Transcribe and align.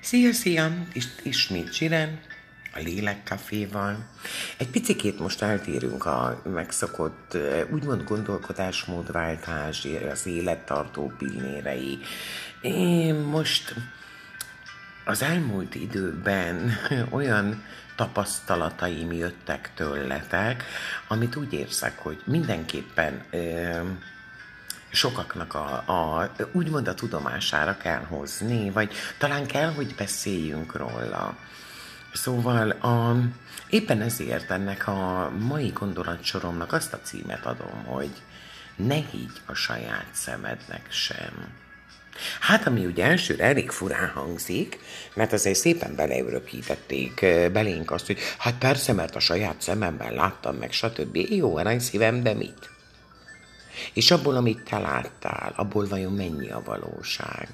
Szia, 0.00 0.32
szia! 0.32 0.72
Is, 0.92 1.06
ismét 1.22 1.74
Zsiren, 1.74 2.20
a 2.74 2.78
Lélekkaféval. 2.78 4.06
Egy 4.56 4.68
picikét 4.68 5.18
most 5.18 5.42
eltérünk 5.42 6.04
a 6.04 6.42
megszokott, 6.44 7.36
úgymond 7.70 8.04
gondolkodásmódváltás, 8.04 9.86
az 10.10 10.26
élettartó 10.26 11.12
pillérei. 11.18 11.98
Én 12.60 13.14
most 13.14 13.74
az 15.04 15.22
elmúlt 15.22 15.74
időben 15.74 16.72
olyan 17.10 17.64
tapasztalataim 17.96 19.12
jöttek 19.12 19.70
tőletek, 19.74 20.64
amit 21.08 21.36
úgy 21.36 21.52
érzek, 21.52 21.98
hogy 21.98 22.22
mindenképpen 22.24 23.22
sokaknak 24.90 25.54
a, 25.54 25.66
a, 25.86 26.30
úgymond 26.52 26.88
a 26.88 26.94
tudomására 26.94 27.76
kell 27.76 28.04
hozni, 28.08 28.70
vagy 28.70 28.92
talán 29.18 29.46
kell, 29.46 29.72
hogy 29.72 29.94
beszéljünk 29.94 30.76
róla. 30.76 31.36
Szóval 32.12 32.70
a, 32.70 33.16
éppen 33.68 34.00
ezért 34.00 34.50
ennek 34.50 34.88
a 34.88 35.32
mai 35.38 35.68
gondolatsoromnak 35.68 36.72
azt 36.72 36.92
a 36.92 37.00
címet 37.02 37.46
adom, 37.46 37.84
hogy 37.84 38.10
ne 38.76 38.94
higgy 38.94 39.40
a 39.46 39.54
saját 39.54 40.06
szemednek 40.12 40.86
sem. 40.90 41.66
Hát, 42.40 42.66
ami 42.66 42.86
ugye 42.86 43.04
elsőre 43.04 43.44
elég 43.44 43.70
furán 43.70 44.08
hangzik, 44.08 44.78
mert 45.14 45.32
azért 45.32 45.58
szépen 45.58 45.94
beleörökítették 45.94 47.14
belénk 47.52 47.90
azt, 47.90 48.06
hogy 48.06 48.18
hát 48.38 48.54
persze, 48.58 48.92
mert 48.92 49.16
a 49.16 49.20
saját 49.20 49.60
szememben 49.60 50.12
láttam 50.12 50.56
meg, 50.56 50.72
stb. 50.72 51.16
Jó, 51.16 51.56
arany 51.56 51.78
szívem, 51.78 52.22
de 52.22 52.34
mit? 52.34 52.70
És 53.98 54.10
abból, 54.10 54.36
amit 54.36 54.62
te 54.62 54.78
láttál, 54.78 55.52
abból 55.56 55.86
vajon 55.86 56.12
mennyi 56.12 56.50
a 56.50 56.62
valóság? 56.64 57.48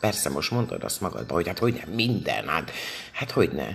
Persze 0.00 0.28
most 0.28 0.50
mondod 0.50 0.84
azt 0.84 1.00
magadba, 1.00 1.34
hogy 1.34 1.46
hát 1.46 1.58
hogy 1.58 1.74
nem, 1.84 1.94
minden, 1.94 2.48
hát, 2.48 2.70
hát 3.12 3.30
hogy 3.30 3.52
ne. 3.52 3.68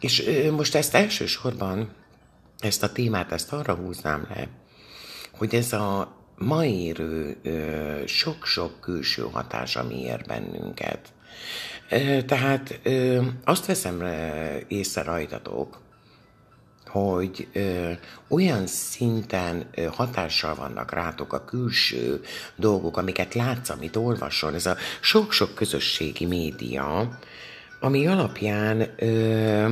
És 0.00 0.26
ö, 0.26 0.50
most 0.50 0.74
ezt 0.74 0.94
elsősorban, 0.94 1.92
ezt 2.58 2.82
a 2.82 2.92
témát, 2.92 3.32
ezt 3.32 3.52
arra 3.52 3.74
húznám 3.74 4.26
le, 4.34 4.48
hogy 5.32 5.54
ez 5.54 5.72
a 5.72 6.16
ma 6.36 6.64
érő 6.64 7.36
sok-sok 8.06 8.80
külső 8.80 9.22
hatás, 9.32 9.76
ami 9.76 10.00
ér 10.00 10.24
bennünket. 10.26 11.12
Ö, 11.90 12.22
tehát 12.22 12.80
ö, 12.82 13.22
azt 13.44 13.66
veszem 13.66 14.02
észre 14.68 15.02
rajtatok, 15.02 15.83
hogy 16.94 17.48
ö, 17.52 17.90
olyan 18.28 18.66
szinten 18.66 19.66
ö, 19.74 19.82
hatással 19.82 20.54
vannak 20.54 20.92
rátok 20.92 21.32
a 21.32 21.44
külső 21.44 22.20
dolgok, 22.56 22.96
amiket 22.96 23.34
látsz, 23.34 23.68
amit 23.68 23.96
olvasol, 23.96 24.54
ez 24.54 24.66
a 24.66 24.76
sok-sok 25.00 25.54
közösségi 25.54 26.26
média, 26.26 27.18
ami 27.80 28.06
alapján 28.06 28.94
ö, 28.96 29.70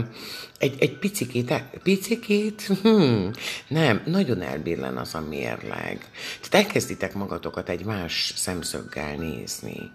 egy, 0.58 0.74
egy 0.78 0.98
picikét, 0.98 1.54
picikét, 1.82 2.62
hmm, 2.82 3.30
nem, 3.68 4.02
nagyon 4.06 4.40
elbillen 4.42 4.96
az 4.96 5.14
a 5.14 5.20
mérleg. 5.20 6.10
Tehát 6.40 6.66
elkezditek 6.66 7.14
magatokat 7.14 7.68
egy 7.68 7.84
más 7.84 8.32
szemszöggel 8.36 9.14
nézni. 9.16 9.90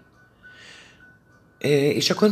És 1.58 2.10
akkor 2.10 2.30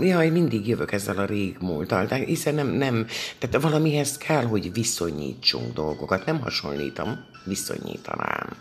jaj, 0.00 0.30
mindig 0.30 0.68
jövök 0.68 0.92
ezzel 0.92 1.18
a 1.18 1.24
régmúltal, 1.24 2.06
de 2.06 2.14
hiszen 2.14 2.54
nem, 2.54 2.68
nem, 2.68 3.06
tehát 3.38 3.62
valamihez 3.62 4.16
kell, 4.16 4.44
hogy 4.44 4.72
viszonyítsunk 4.72 5.74
dolgokat, 5.74 6.26
nem 6.26 6.40
hasonlítom, 6.40 7.24
viszonyítanám. 7.44 8.56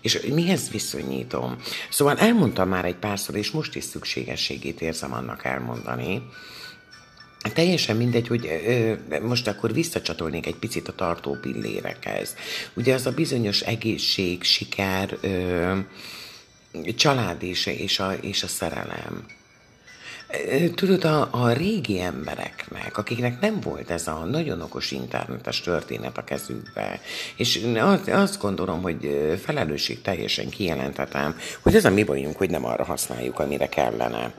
És 0.00 0.20
mihez 0.32 0.70
viszonyítom? 0.70 1.56
Szóval 1.90 2.18
elmondtam 2.18 2.68
már 2.68 2.84
egy 2.84 2.96
párszor, 2.96 3.36
és 3.36 3.50
most 3.50 3.74
is 3.74 3.84
szükségességét 3.84 4.80
érzem 4.80 5.12
annak 5.12 5.44
elmondani, 5.44 6.22
Teljesen 7.54 7.96
mindegy, 7.96 8.26
hogy 8.26 8.46
ö, 8.66 8.94
most 9.20 9.46
akkor 9.46 9.72
visszacsatolnék 9.72 10.46
egy 10.46 10.56
picit 10.56 10.88
a 10.88 10.94
tartó 10.94 11.36
pillérekhez. 11.40 12.34
Ugye 12.74 12.94
az 12.94 13.06
a 13.06 13.12
bizonyos 13.12 13.60
egészség, 13.60 14.42
siker, 14.42 15.18
ö, 15.20 15.78
család 16.96 17.42
és, 17.42 17.66
és, 17.66 17.98
a, 17.98 18.12
és 18.12 18.42
a 18.42 18.46
szerelem. 18.46 19.24
Tudod, 20.74 21.04
a, 21.04 21.28
a 21.30 21.52
régi 21.52 22.00
embereknek, 22.00 22.98
akiknek 22.98 23.40
nem 23.40 23.60
volt 23.60 23.90
ez 23.90 24.06
a 24.06 24.24
nagyon 24.24 24.60
okos 24.60 24.90
internetes 24.90 25.60
történet 25.60 26.18
a 26.18 26.24
kezükbe, 26.24 27.00
és 27.36 27.66
azt 28.06 28.40
gondolom, 28.40 28.82
hogy 28.82 29.30
felelősség 29.42 30.02
teljesen 30.02 30.48
kijelentetem, 30.48 31.36
hogy 31.62 31.74
ez 31.74 31.84
a 31.84 31.90
mi 31.90 32.04
bajunk, 32.04 32.36
hogy 32.36 32.50
nem 32.50 32.64
arra 32.64 32.84
használjuk, 32.84 33.38
amire 33.38 33.68
kellene. 33.68 34.32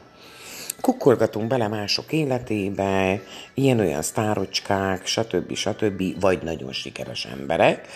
Kukkolgatunk 0.81 1.47
bele 1.47 1.67
mások 1.67 2.11
életébe, 2.11 3.21
ilyen-olyan 3.53 4.01
sztárocskák, 4.01 5.05
stb. 5.05 5.55
stb. 5.55 6.19
vagy 6.19 6.43
nagyon 6.43 6.71
sikeres 6.71 7.25
emberek, 7.25 7.87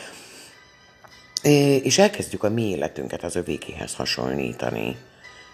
és 1.84 1.98
elkezdjük 1.98 2.44
a 2.44 2.50
mi 2.50 2.70
életünket 2.70 3.24
az 3.24 3.36
övékéhez 3.36 3.96
hasonlítani. 3.96 4.96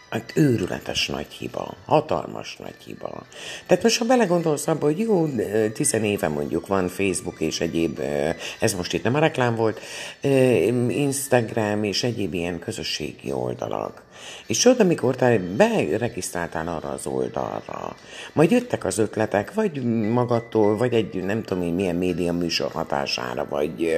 Hát 0.10 0.32
őrületes 0.36 1.08
nagy 1.08 1.32
hiba, 1.32 1.74
hatalmas 1.86 2.58
nagy 2.58 2.76
hiba. 2.86 3.24
Tehát 3.66 3.84
most, 3.84 3.98
ha 3.98 4.06
belegondolsz 4.06 4.68
abba, 4.68 4.86
hogy 4.86 5.00
jó, 5.00 5.28
tizen 5.74 6.04
éve 6.04 6.28
mondjuk 6.28 6.68
van 6.68 6.88
Facebook 6.88 7.40
és 7.40 7.60
egyéb, 7.60 8.02
ez 8.60 8.74
most 8.74 8.94
itt 8.94 9.04
nem 9.04 9.16
a 9.16 9.20
reklám 9.20 9.56
volt, 9.56 9.80
Instagram 10.90 11.84
és 11.84 12.04
egyéb 12.04 12.34
ilyen 12.34 12.60
közösségi 12.60 13.32
oldalak. 13.32 14.04
És 14.48 14.60
tudod, 14.60 14.80
amikor 14.80 15.16
te 15.16 15.38
beregisztráltál 15.38 16.68
arra 16.68 16.90
az 16.90 17.06
oldalra, 17.06 17.96
majd 18.34 18.52
jöttek 18.52 18.86
az 18.86 18.98
ötletek, 18.98 19.54
vagy 19.54 19.84
magadtól, 20.10 20.78
vagy 20.78 20.94
egy 20.94 21.24
nem 21.24 21.44
tudom 21.44 21.64
én 21.64 21.74
milyen 21.74 21.96
média 21.96 22.34
műsor 22.34 22.72
hatására, 22.72 23.46
vagy 23.50 23.96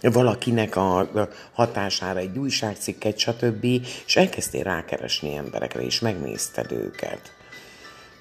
valakinek 0.00 0.76
a 0.76 1.10
hatására, 1.52 2.18
egy 2.18 2.38
újságcikket, 2.38 3.18
stb. 3.18 3.64
És 4.06 4.16
elkezdtél 4.16 4.62
rákeresni 4.62 5.36
emberekre, 5.36 5.80
és 5.80 6.00
megnézted 6.00 6.72
őket. 6.72 7.32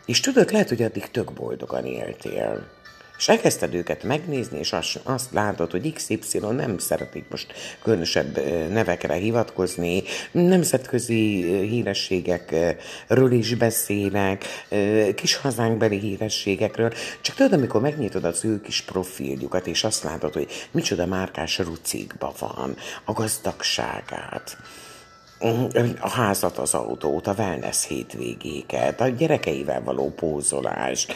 És 0.05 0.19
tudod, 0.19 0.51
lehet, 0.51 0.69
hogy 0.69 0.81
addig 0.81 1.11
tök 1.11 1.33
boldogan 1.33 1.85
éltél. 1.85 2.75
És 3.17 3.27
elkezdted 3.29 3.73
őket 3.73 4.03
megnézni, 4.03 4.59
és 4.59 4.73
azt, 4.73 4.99
azt 5.03 5.31
látod, 5.31 5.71
hogy 5.71 5.93
XY 5.93 6.39
nem 6.39 6.77
szeretik 6.77 7.25
most 7.29 7.53
különösebb 7.83 8.39
nevekre 8.69 9.13
hivatkozni, 9.13 10.03
nemzetközi 10.31 11.43
hírességekről 11.67 13.31
is 13.31 13.55
beszélek, 13.55 14.45
kis 15.15 15.35
hazánkbeli 15.35 15.99
hírességekről, 15.99 16.93
csak 17.21 17.35
tudod, 17.35 17.53
amikor 17.53 17.81
megnyitod 17.81 18.23
az 18.23 18.45
ő 18.45 18.61
kis 18.61 18.81
profiljukat, 18.81 19.67
és 19.67 19.83
azt 19.83 20.03
látod, 20.03 20.33
hogy 20.33 20.47
micsoda 20.71 21.05
márkás 21.05 21.57
rucikba 21.57 22.33
van, 22.39 22.75
a 23.05 23.13
gazdagságát, 23.13 24.57
a 25.99 26.09
házat, 26.09 26.57
az 26.57 26.73
autót, 26.73 27.27
a 27.27 27.33
wellness 27.37 27.85
hétvégéket, 27.85 29.01
a 29.01 29.07
gyerekeivel 29.07 29.83
való 29.83 30.13
pózolást, 30.15 31.13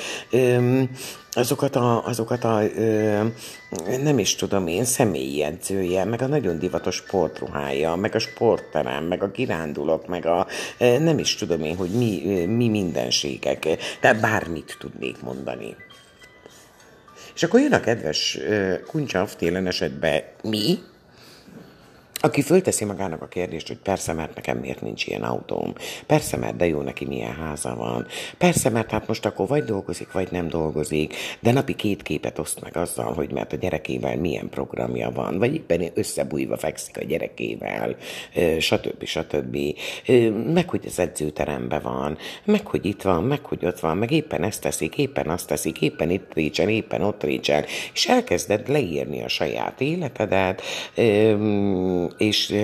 azokat 1.31 1.75
a, 1.75 2.05
azokat 2.05 2.43
a 2.43 2.61
nem 4.01 4.19
is 4.19 4.35
tudom 4.35 4.67
én, 4.67 4.85
személyi 4.85 5.43
edzője, 5.43 6.05
meg 6.05 6.21
a 6.21 6.27
nagyon 6.27 6.59
divatos 6.59 6.95
sportruhája, 6.95 7.95
meg 7.95 8.15
a 8.15 8.19
sportterem, 8.19 9.03
meg 9.03 9.23
a 9.23 9.31
kirándulok, 9.31 10.07
meg 10.07 10.25
a 10.25 10.47
nem 10.77 11.19
is 11.19 11.35
tudom 11.35 11.63
én, 11.63 11.75
hogy 11.75 11.89
mi, 11.89 12.45
mi 12.45 12.67
mindenségek, 12.67 13.67
de 14.01 14.13
bármit 14.13 14.75
tudnék 14.79 15.21
mondani. 15.21 15.75
És 17.35 17.43
akkor 17.43 17.59
jön 17.59 17.73
a 17.73 17.79
kedves 17.79 18.37
kuncsav 18.87 19.35
télen 19.35 19.67
esetben 19.67 20.23
mi, 20.43 20.79
aki 22.21 22.41
fölteszi 22.41 22.85
magának 22.85 23.21
a 23.21 23.27
kérdést, 23.27 23.67
hogy 23.67 23.77
persze, 23.77 24.13
mert 24.13 24.35
nekem 24.35 24.57
miért 24.57 24.81
nincs 24.81 25.05
ilyen 25.05 25.23
autóm, 25.23 25.73
persze, 26.05 26.37
mert 26.37 26.55
de 26.55 26.67
jó 26.67 26.81
neki 26.81 27.05
milyen 27.05 27.35
háza 27.35 27.75
van, 27.75 28.07
persze, 28.37 28.69
mert 28.69 28.91
hát 28.91 29.07
most 29.07 29.25
akkor 29.25 29.47
vagy 29.47 29.63
dolgozik, 29.63 30.11
vagy 30.11 30.31
nem 30.31 30.47
dolgozik, 30.47 31.15
de 31.39 31.51
napi 31.51 31.73
két 31.73 32.01
képet 32.01 32.39
oszt 32.39 32.61
meg 32.61 32.77
azzal, 32.77 33.13
hogy 33.13 33.31
mert 33.31 33.53
a 33.53 33.55
gyerekével 33.55 34.17
milyen 34.17 34.49
programja 34.49 35.11
van, 35.11 35.37
vagy 35.37 35.53
éppen 35.53 35.89
összebújva 35.93 36.57
fekszik 36.57 36.97
a 36.97 37.03
gyerekével, 37.03 37.95
stb. 38.59 39.03
stb. 39.03 39.57
Meg, 40.53 40.69
hogy 40.69 40.83
az 40.85 40.99
edzőteremben 40.99 41.81
van, 41.81 42.17
meg, 42.43 42.67
hogy 42.67 42.85
itt 42.85 43.01
van, 43.01 43.23
meg, 43.23 43.45
hogy 43.45 43.65
ott 43.65 43.79
van, 43.79 43.97
meg 43.97 44.11
éppen 44.11 44.43
ezt 44.43 44.61
teszik, 44.61 44.97
éppen 44.97 45.29
azt 45.29 45.47
teszik, 45.47 45.81
éppen 45.81 46.09
itt 46.09 46.33
récsel, 46.33 46.69
éppen 46.69 47.01
ott 47.01 47.23
récsel, 47.23 47.65
és 47.93 48.07
elkezded 48.07 48.69
leírni 48.69 49.23
a 49.23 49.27
saját 49.27 49.81
életedet, 49.81 50.61
és 52.17 52.55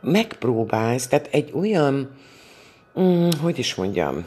megpróbálsz, 0.00 1.06
tehát 1.06 1.28
egy 1.30 1.50
olyan, 1.54 2.10
mm, 3.00 3.28
hogy 3.40 3.58
is 3.58 3.74
mondjam, 3.74 4.24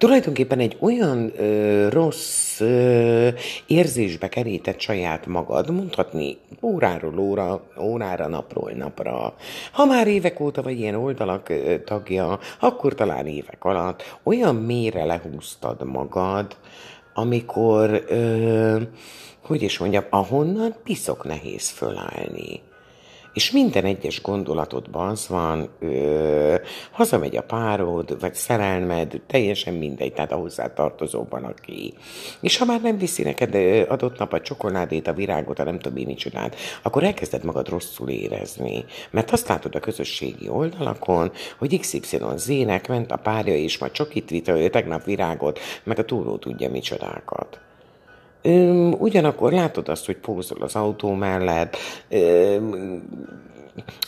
tulajdonképpen 0.00 0.58
egy 0.58 0.76
olyan 0.80 1.32
ö, 1.36 1.88
rossz 1.88 2.60
ö, 2.60 3.28
érzésbe 3.66 4.28
kerített 4.28 4.80
saját 4.80 5.26
magad, 5.26 5.70
mondhatni 5.70 6.38
óráról 6.62 7.18
óra, 7.18 7.62
órára, 7.80 8.28
napról 8.28 8.70
napra. 8.70 9.34
Ha 9.72 9.84
már 9.84 10.06
évek 10.06 10.40
óta 10.40 10.62
vagy 10.62 10.78
ilyen 10.78 10.94
oldalak 10.94 11.48
ö, 11.48 11.82
tagja, 11.84 12.38
akkor 12.60 12.94
talán 12.94 13.26
évek 13.26 13.64
alatt 13.64 14.18
olyan 14.22 14.54
mélyre 14.54 15.04
lehúztad 15.04 15.84
magad, 15.84 16.56
amikor, 17.14 18.04
ö, 18.08 18.76
hogy 19.50 19.62
is 19.62 19.78
mondjam, 19.78 20.04
ahonnan 20.10 20.74
piszok 20.84 21.24
nehéz 21.24 21.68
fölállni. 21.68 22.60
És 23.32 23.50
minden 23.50 23.84
egyes 23.84 24.22
gondolatodban 24.22 25.08
az 25.08 25.28
van, 25.28 25.68
ö, 25.80 26.54
hazamegy 26.90 27.36
a 27.36 27.42
párod, 27.42 28.20
vagy 28.20 28.34
szerelmed, 28.34 29.20
teljesen 29.26 29.74
mindegy, 29.74 30.12
tehát 30.12 30.32
a 30.32 30.36
hozzá 30.36 30.72
tartozóban, 30.72 31.44
aki. 31.44 31.94
És 32.40 32.56
ha 32.56 32.64
már 32.64 32.80
nem 32.80 32.98
viszi 32.98 33.22
neked 33.22 33.54
adott 33.88 34.18
nap 34.18 34.32
a 34.32 34.40
csokoládét, 34.40 35.06
a 35.06 35.12
virágot, 35.12 35.58
a 35.58 35.64
nem 35.64 35.78
tudom 35.78 35.98
én 35.98 36.06
micsodát, 36.06 36.56
akkor 36.82 37.04
elkezded 37.04 37.44
magad 37.44 37.68
rosszul 37.68 38.08
érezni. 38.08 38.84
Mert 39.10 39.30
azt 39.30 39.48
látod 39.48 39.74
a 39.74 39.80
közösségi 39.80 40.48
oldalakon, 40.48 41.32
hogy 41.58 41.80
XYZ-nek 41.80 42.88
ment 42.88 43.12
a 43.12 43.16
párja, 43.16 43.56
és 43.56 43.78
ma 43.78 43.90
csokit 43.90 44.30
vitt, 44.30 44.70
tegnap 44.70 45.04
virágot, 45.04 45.58
meg 45.84 45.98
a 45.98 46.04
túró 46.04 46.36
tudja 46.36 46.70
micsodákat. 46.70 47.60
Öm, 48.42 48.92
ugyanakkor 48.98 49.52
látod 49.52 49.88
azt, 49.88 50.06
hogy 50.06 50.16
pózol 50.16 50.62
az 50.62 50.74
autó 50.76 51.12
mellett, 51.12 51.76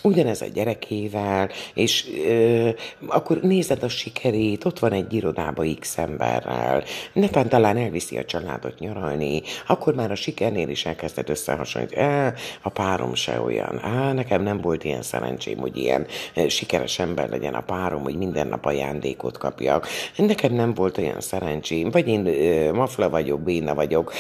ugyanez 0.03 0.41
a 0.41 0.47
gyerekével, 0.55 1.51
és 1.75 2.07
ö, 2.27 2.69
akkor 3.07 3.41
nézed 3.41 3.83
a 3.83 3.89
sikerét, 3.89 4.65
ott 4.65 4.79
van 4.79 4.93
egy 4.93 5.13
irodába 5.13 5.65
X 5.81 5.99
emberrel, 5.99 6.83
netán 7.13 7.49
talán 7.49 7.77
elviszi 7.77 8.19
a 8.19 8.25
családot 8.25 8.79
nyaralni, 8.79 9.43
akkor 9.67 9.95
már 9.95 10.11
a 10.11 10.15
sikernél 10.15 10.69
is 10.69 10.87
elkezded 10.87 11.31
összehasonlítani, 11.31 12.03
e, 12.03 12.35
a 12.63 12.69
párom 12.69 13.15
se 13.15 13.41
olyan, 13.41 13.81
á, 13.83 14.13
nekem 14.13 14.43
nem 14.43 14.61
volt 14.61 14.85
ilyen 14.85 15.03
szerencsém, 15.03 15.59
hogy 15.59 15.77
ilyen 15.77 16.07
sikeres 16.49 16.99
ember 16.99 17.29
legyen 17.29 17.55
a 17.55 17.61
párom, 17.61 18.03
hogy 18.03 18.17
minden 18.17 18.47
nap 18.47 18.65
ajándékot 18.65 19.39
kapjak, 19.39 19.87
nekem 20.17 20.53
nem 20.53 20.75
volt 20.75 20.99
olyan 20.99 21.21
szerencsém, 21.21 21.91
vagy 21.91 22.09
én 22.09 22.27
ö, 22.27 22.73
mafla 22.73 23.09
vagyok, 23.09 23.41
béna 23.41 23.75
vagyok, 23.75 24.13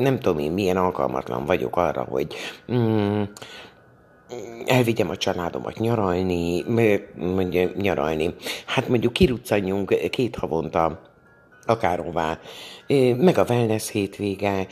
nem 0.00 0.18
tudom 0.18 0.38
én 0.38 0.52
milyen 0.52 0.76
alkalmatlan 0.76 1.44
vagyok 1.44 1.76
arra, 1.76 2.06
hogy 2.10 2.34
mm, 2.72 3.22
elvigyem 4.66 5.10
a 5.10 5.16
családomat 5.16 5.78
nyaralni, 5.78 6.64
mondja, 7.14 7.70
nyaralni. 7.76 8.34
Hát 8.66 8.88
mondjuk 8.88 9.12
kiruccanjunk 9.12 10.10
két 10.10 10.36
havonta 10.36 11.00
akárhová, 11.66 12.38
meg 13.16 13.38
a 13.38 13.44
wellness 13.48 13.90
hétvége, 13.90 14.66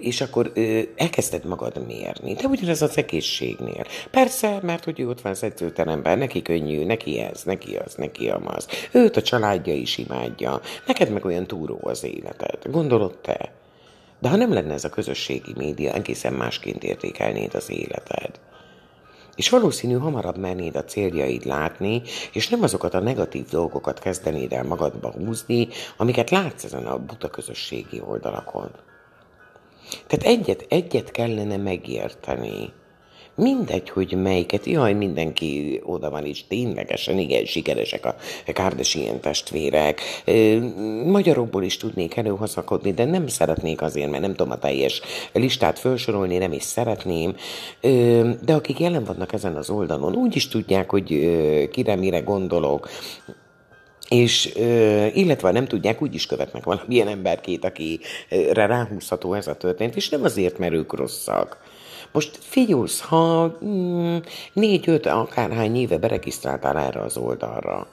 és 0.00 0.20
akkor 0.20 0.52
elkezded 0.96 1.44
magad 1.44 1.86
mérni. 1.86 2.34
De 2.34 2.46
ugyanez 2.46 2.82
az 2.82 2.96
egészségnél. 2.98 3.84
Persze, 4.10 4.58
mert 4.62 4.84
hogy 4.84 5.00
ő 5.00 5.08
ott 5.08 5.20
van 5.20 5.32
az 5.32 5.42
edzőteremben, 5.42 6.18
neki 6.18 6.42
könnyű, 6.42 6.84
neki 6.84 7.18
ez, 7.18 7.42
neki 7.42 7.76
az, 7.76 7.94
neki 7.94 8.28
amaz. 8.28 8.68
Őt 8.92 9.16
a 9.16 9.22
családja 9.22 9.74
is 9.74 9.98
imádja. 9.98 10.60
Neked 10.86 11.10
meg 11.10 11.24
olyan 11.24 11.46
túró 11.46 11.78
az 11.82 12.04
életed. 12.04 12.58
Gondolod 12.70 13.18
te? 13.18 13.52
De 14.20 14.28
ha 14.28 14.36
nem 14.36 14.52
lenne 14.52 14.72
ez 14.72 14.84
a 14.84 14.90
közösségi 14.90 15.52
média, 15.56 15.92
egészen 15.92 16.32
másként 16.32 16.84
értékelnéd 16.84 17.54
az 17.54 17.70
életed. 17.70 18.40
És 19.36 19.48
valószínű 19.48 19.94
hamarabb 19.94 20.38
mernéd 20.38 20.76
a 20.76 20.84
céljaid 20.84 21.44
látni, 21.44 22.02
és 22.32 22.48
nem 22.48 22.62
azokat 22.62 22.94
a 22.94 23.00
negatív 23.00 23.48
dolgokat 23.48 23.98
kezdenéd 23.98 24.52
el 24.52 24.64
magadba 24.64 25.10
húzni, 25.10 25.68
amiket 25.96 26.30
látsz 26.30 26.64
ezen 26.64 26.86
a 26.86 26.98
buta 26.98 27.28
közösségi 27.28 28.02
oldalakon. 28.06 28.70
Tehát 30.06 30.38
egyet, 30.38 30.66
egyet 30.68 31.10
kellene 31.10 31.56
megérteni, 31.56 32.72
Mindegy, 33.36 33.90
hogy 33.90 34.22
melyiket, 34.22 34.66
jaj, 34.66 34.92
mindenki 34.92 35.80
oda 35.84 36.10
van 36.10 36.24
is, 36.24 36.46
ténylegesen, 36.46 37.18
igen, 37.18 37.44
sikeresek 37.44 38.06
a 38.06 38.14
Kardashian 38.52 39.20
testvérek. 39.20 40.00
Magyarokból 41.04 41.62
is 41.62 41.76
tudnék 41.76 42.16
előhozakodni, 42.16 42.92
de 42.92 43.04
nem 43.04 43.26
szeretnék 43.26 43.82
azért, 43.82 44.10
mert 44.10 44.22
nem 44.22 44.34
tudom 44.34 44.50
a 44.50 44.58
teljes 44.58 45.00
listát 45.32 45.78
felsorolni, 45.78 46.36
nem 46.36 46.52
is 46.52 46.62
szeretném. 46.62 47.34
De 48.44 48.54
akik 48.54 48.78
jelen 48.78 49.04
vannak 49.04 49.32
ezen 49.32 49.56
az 49.56 49.70
oldalon, 49.70 50.14
úgy 50.14 50.36
is 50.36 50.48
tudják, 50.48 50.90
hogy 50.90 51.08
kire 51.70 51.96
mire 51.96 52.20
gondolok, 52.20 52.88
és 54.08 54.54
illetve 55.14 55.50
nem 55.50 55.66
tudják, 55.66 56.02
úgy 56.02 56.14
is 56.14 56.26
követnek 56.26 56.64
valamilyen 56.64 57.08
emberkét, 57.08 57.64
akire 57.64 58.66
ráhúzható 58.66 59.34
ez 59.34 59.46
a 59.46 59.56
történet, 59.56 59.96
és 59.96 60.08
nem 60.08 60.24
azért, 60.24 60.58
mert 60.58 60.72
ők 60.72 60.92
rosszak, 60.92 61.74
most 62.16 62.38
figyelsz, 62.40 63.00
ha 63.00 63.56
mm, 63.64 64.16
négy-öt 64.52 65.06
akárhány 65.06 65.76
éve 65.76 65.98
beregisztráltál 65.98 66.78
erre 66.78 67.00
az 67.00 67.16
oldalra, 67.16 67.88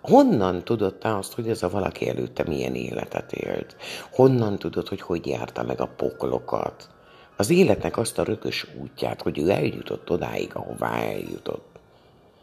honnan 0.00 0.64
tudod 0.64 0.94
te 0.94 1.16
azt, 1.16 1.32
hogy 1.34 1.48
ez 1.48 1.62
a 1.62 1.70
valaki 1.70 2.08
előtte 2.08 2.44
milyen 2.46 2.74
életet 2.74 3.32
élt? 3.32 3.76
Honnan 4.12 4.58
tudod, 4.58 4.88
hogy 4.88 5.00
hogy 5.00 5.26
járta 5.26 5.62
meg 5.62 5.80
a 5.80 5.92
poklokat? 5.96 6.88
Az 7.36 7.50
életnek 7.50 7.96
azt 7.96 8.18
a 8.18 8.24
rökös 8.24 8.66
útját, 8.80 9.22
hogy 9.22 9.38
ő 9.38 9.50
eljutott 9.50 10.10
odáig, 10.10 10.50
ahová 10.54 10.92
eljutott. 10.92 11.78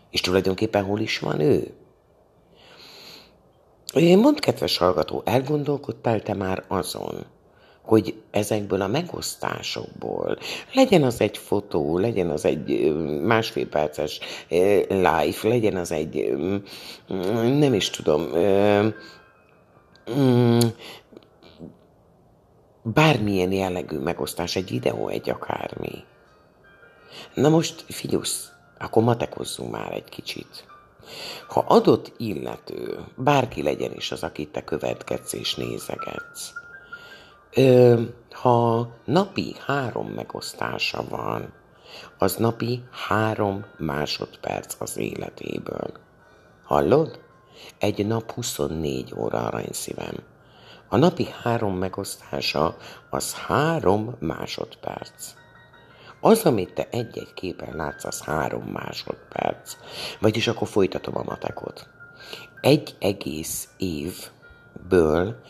És 0.09 0.21
tulajdonképpen 0.21 0.83
hol 0.83 1.00
is 1.00 1.19
van 1.19 1.39
ő? 1.39 1.74
Mondd, 3.94 4.39
kedves 4.39 4.77
hallgató, 4.77 5.21
elgondolkodtál 5.25 6.21
te 6.21 6.33
már 6.33 6.63
azon, 6.68 7.25
hogy 7.83 8.21
ezekből 8.31 8.81
a 8.81 8.88
megosztásokból 8.88 10.38
legyen 10.74 11.03
az 11.03 11.21
egy 11.21 11.38
fotó, 11.38 11.97
legyen 11.97 12.30
az 12.30 12.45
egy 12.45 12.94
másfél 13.21 13.68
perces 13.68 14.19
live, 14.89 15.38
legyen 15.44 15.75
az 15.75 15.91
egy, 15.91 16.33
nem 17.57 17.74
is 17.74 17.89
tudom, 17.89 18.31
bármilyen 22.81 23.51
jellegű 23.51 23.97
megosztás, 23.97 24.56
egy 24.56 24.69
videó, 24.69 25.07
egy 25.07 25.30
akármi. 25.30 26.03
Na 27.33 27.50
most 27.50 27.85
figyelsz, 27.88 28.51
akkor 28.80 29.03
matekozzunk 29.03 29.71
már 29.71 29.94
egy 29.94 30.09
kicsit. 30.09 30.65
Ha 31.47 31.63
adott 31.68 32.13
illető, 32.18 33.00
bárki 33.15 33.63
legyen 33.63 33.94
is 33.94 34.12
az, 34.12 34.24
akit 34.24 34.50
te 34.50 34.63
követkedsz 34.63 35.33
és 35.33 35.56
nézegetsz, 35.56 36.51
Ö, 37.56 38.02
ha 38.32 38.90
napi 39.06 39.56
három 39.66 40.08
megosztása 40.08 41.04
van, 41.10 41.54
az 42.18 42.36
napi 42.36 42.84
három 43.08 43.66
másodperc 43.78 44.76
az 44.80 44.98
életéből. 44.98 45.92
Hallod? 46.64 47.20
Egy 47.80 48.08
nap 48.08 48.32
24 48.32 49.14
óra 49.18 49.45
aranyszívem. 49.45 50.16
A 50.90 50.98
napi 50.98 51.28
három 51.42 51.78
megosztása 51.78 52.78
az 53.10 53.33
három 53.33 54.16
másodperc. 54.19 55.33
Az, 56.22 56.45
amit 56.45 56.74
te 56.74 56.88
egy-egy 56.92 57.33
képen 57.33 57.76
látsz, 57.76 58.04
az 58.04 58.24
három 58.24 58.64
másodperc. 58.64 59.78
Vagyis 60.19 60.48
akkor 60.48 60.68
folytatom 60.68 61.18
a 61.18 61.24
matekot. 61.24 61.88
Egy 62.62 62.95
egész 63.00 63.69
évből 63.78 65.42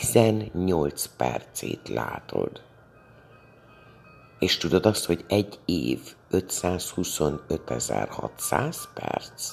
18 0.00 1.06
percét 1.06 1.88
látod. 1.88 2.62
És 4.38 4.56
tudod 4.56 4.86
azt, 4.86 5.04
hogy 5.04 5.24
egy 5.28 5.58
év 5.64 6.14
525.600 6.30 8.76
perc? 8.94 9.52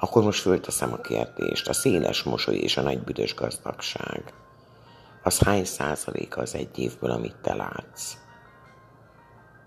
Akkor 0.00 0.22
most 0.22 0.40
fölteszem 0.40 0.92
a 0.92 1.00
kérdést, 1.00 1.68
a 1.68 1.72
széles 1.72 2.22
mosoly 2.22 2.56
és 2.56 2.76
a 2.76 2.82
nagy 2.82 3.02
büdös 3.02 3.34
gazdagság. 3.34 4.34
Az 5.22 5.38
hány 5.38 5.64
százaléka 5.64 6.40
az 6.40 6.54
egy 6.54 6.78
évből, 6.78 7.10
amit 7.10 7.36
te 7.36 7.54
látsz? 7.54 8.16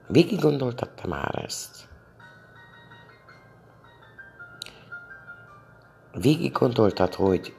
Végig 0.08 0.40
gondoltad 0.40 0.90
te 0.90 1.08
már 1.08 1.44
ezt? 1.46 1.88
Végig 6.14 6.52
gondoltad, 6.52 7.14
hogy 7.14 7.56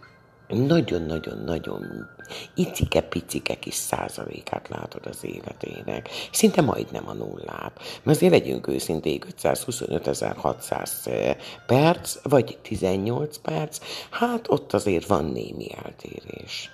nagyon-nagyon-nagyon 0.49 2.09
icike-picike 2.55 3.55
kis 3.55 3.75
százalékát 3.75 4.69
látod 4.69 5.07
az 5.07 5.25
életének. 5.25 6.09
Szinte 6.33 6.61
majdnem 6.61 7.09
a 7.09 7.13
nullát. 7.13 7.81
Mert 8.03 8.17
azért 8.17 8.33
legyünk 8.33 8.67
őszinték, 8.67 9.27
525.600 9.43 11.37
perc, 11.67 12.19
vagy 12.23 12.59
18 12.63 13.39
perc, 13.39 13.79
hát 14.11 14.49
ott 14.49 14.73
azért 14.73 15.07
van 15.07 15.25
némi 15.25 15.67
eltérés. 15.85 16.71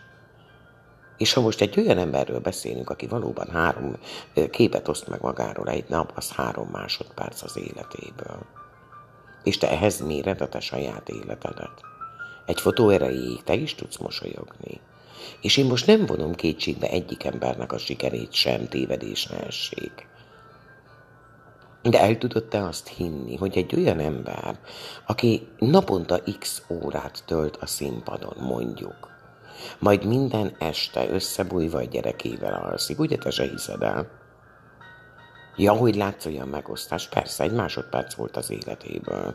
És 1.17 1.33
ha 1.33 1.41
most 1.41 1.61
egy 1.61 1.79
olyan 1.79 1.99
emberről 1.99 2.41
beszélünk, 2.41 2.91
aki 2.91 3.07
valóban 3.07 3.49
három 3.51 3.97
képet 4.51 4.89
oszt 4.89 5.09
meg 5.09 5.21
magáról 5.21 5.69
egy 5.69 5.85
nap, 5.89 6.13
az 6.15 6.31
három 6.33 6.69
másodperc 6.69 7.43
az 7.43 7.57
életéből. 7.57 8.47
És 9.43 9.59
te 9.59 9.71
ehhez 9.71 10.01
méred 10.01 10.41
a 10.41 10.49
te 10.49 10.61
saját 10.61 11.09
életedet. 11.09 11.92
Egy 12.47 12.61
fotó 12.61 12.89
erejéig 12.89 13.43
te 13.43 13.55
is 13.55 13.75
tudsz 13.75 13.97
mosolyogni. 13.97 14.81
És 15.41 15.57
én 15.57 15.67
most 15.67 15.87
nem 15.87 16.07
vonom 16.07 16.35
kétségbe 16.35 16.89
egyik 16.89 17.25
embernek 17.25 17.73
a 17.73 17.79
sikerét 17.79 18.33
sem, 18.33 18.69
tévedés 18.69 19.27
ne. 19.27 20.07
De 21.83 22.01
el 22.01 22.19
tudod 22.19 22.45
te 22.45 22.65
azt 22.65 22.89
hinni, 22.89 23.37
hogy 23.37 23.57
egy 23.57 23.77
olyan 23.77 23.99
ember, 23.99 24.59
aki 25.07 25.49
naponta 25.59 26.21
x 26.39 26.63
órát 26.71 27.23
tölt 27.27 27.57
a 27.57 27.67
színpadon, 27.67 28.37
mondjuk, 28.39 29.11
majd 29.79 30.05
minden 30.05 30.57
este 30.59 31.09
összebújva 31.09 31.79
a 31.79 31.85
gyerekével 31.85 32.55
alszik, 32.55 32.99
ugye 32.99 33.17
te 33.17 33.31
se 33.31 33.49
hiszed 33.49 33.83
el? 33.83 34.09
Ja, 35.57 35.73
hogy 35.73 35.97
látsz 35.97 36.27
olyan 36.27 36.49
megosztás, 36.49 37.09
persze, 37.09 37.45
egy 37.45 37.53
másodperc 37.53 38.15
volt 38.15 38.37
az 38.37 38.51
életéből. 38.51 39.35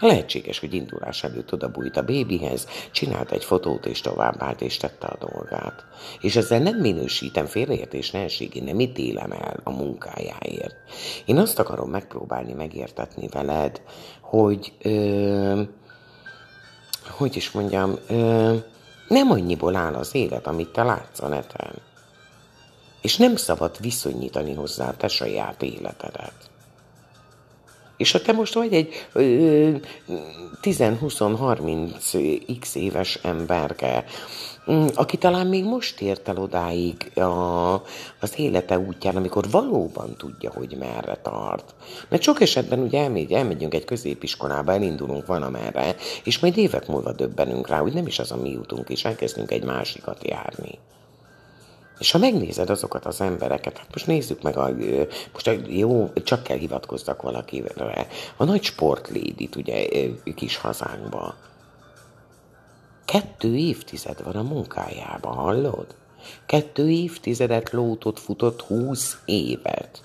Lehetséges, 0.00 0.58
hogy 0.58 0.74
indulás 0.74 1.24
előtt 1.24 1.52
oda 1.52 1.68
bújt 1.68 1.96
a 1.96 2.02
bébihez, 2.02 2.66
csinált 2.90 3.32
egy 3.32 3.44
fotót 3.44 3.86
és 3.86 4.00
továbbált 4.00 4.60
és 4.60 4.76
tette 4.76 5.06
a 5.06 5.26
dolgát. 5.26 5.84
És 6.20 6.36
ezzel 6.36 6.58
nem 6.58 6.78
minősítem 6.78 7.46
félreértés 7.46 8.10
nehézségén, 8.10 8.64
nem 8.64 8.80
ítélem 8.80 9.32
el 9.32 9.60
a 9.64 9.70
munkájáért. 9.70 10.76
Én 11.24 11.38
azt 11.38 11.58
akarom 11.58 11.90
megpróbálni 11.90 12.52
megértetni 12.52 13.28
veled, 13.28 13.82
hogy, 14.20 14.72
ö, 14.82 15.62
hogy 17.08 17.36
is 17.36 17.50
mondjam, 17.50 17.98
ö, 18.08 18.54
nem 19.08 19.30
annyiból 19.30 19.76
áll 19.76 19.94
az 19.94 20.14
élet, 20.14 20.46
amit 20.46 20.72
te 20.72 20.82
látsz 20.82 21.22
a 21.22 21.28
neten. 21.28 21.72
És 23.02 23.16
nem 23.16 23.36
szabad 23.36 23.76
viszonyítani 23.80 24.54
hozzá 24.54 24.90
te 24.90 25.08
saját 25.08 25.62
életedet. 25.62 26.49
És 28.00 28.12
ha 28.12 28.20
te 28.20 28.32
most 28.32 28.54
vagy 28.54 28.72
egy 28.72 29.06
10-20-30 30.62 32.58
x 32.60 32.74
éves 32.74 33.18
emberke, 33.22 34.04
mm, 34.70 34.86
aki 34.94 35.16
talán 35.16 35.46
még 35.46 35.64
most 35.64 36.00
ért 36.00 36.28
el 36.28 36.36
odáig 36.36 37.18
a, 37.18 37.72
az 38.20 38.32
élete 38.36 38.78
útján, 38.78 39.16
amikor 39.16 39.50
valóban 39.50 40.16
tudja, 40.16 40.50
hogy 40.50 40.76
merre 40.78 41.16
tart. 41.22 41.74
Mert 42.08 42.22
sok 42.22 42.40
esetben 42.40 42.78
ugye 42.78 43.00
elmegy, 43.00 43.32
elmegyünk 43.32 43.74
egy 43.74 43.84
középiskolába, 43.84 44.72
elindulunk 44.72 45.26
valamerre, 45.26 45.96
és 46.24 46.38
majd 46.38 46.56
évek 46.56 46.86
múlva 46.86 47.12
döbbenünk 47.12 47.68
rá, 47.68 47.78
hogy 47.78 47.92
nem 47.92 48.06
is 48.06 48.18
az 48.18 48.32
a 48.32 48.36
mi 48.36 48.56
útunk, 48.56 48.88
és 48.88 49.04
elkezdünk 49.04 49.50
egy 49.50 49.64
másikat 49.64 50.28
járni. 50.28 50.78
És 52.00 52.10
ha 52.10 52.18
megnézed 52.18 52.70
azokat 52.70 53.06
az 53.06 53.20
embereket, 53.20 53.78
hát 53.78 53.88
most 53.92 54.06
nézzük 54.06 54.42
meg, 54.42 54.56
a, 54.56 54.70
most 55.32 55.50
jó, 55.66 56.12
csak 56.24 56.42
kell 56.42 56.56
hivatkozzak 56.56 57.22
valakire, 57.22 58.06
a 58.36 58.44
nagy 58.44 58.62
sportlédit 58.62 59.56
ugye 59.56 59.88
kis 60.34 60.56
hazánkba. 60.56 61.34
Kettő 63.04 63.56
évtized 63.56 64.22
van 64.24 64.36
a 64.36 64.42
munkájába, 64.42 65.28
hallod? 65.28 65.86
Kettő 66.46 66.90
évtizedet 66.90 67.70
lótot 67.70 68.20
futott 68.20 68.62
húsz 68.62 69.18
évet, 69.24 70.02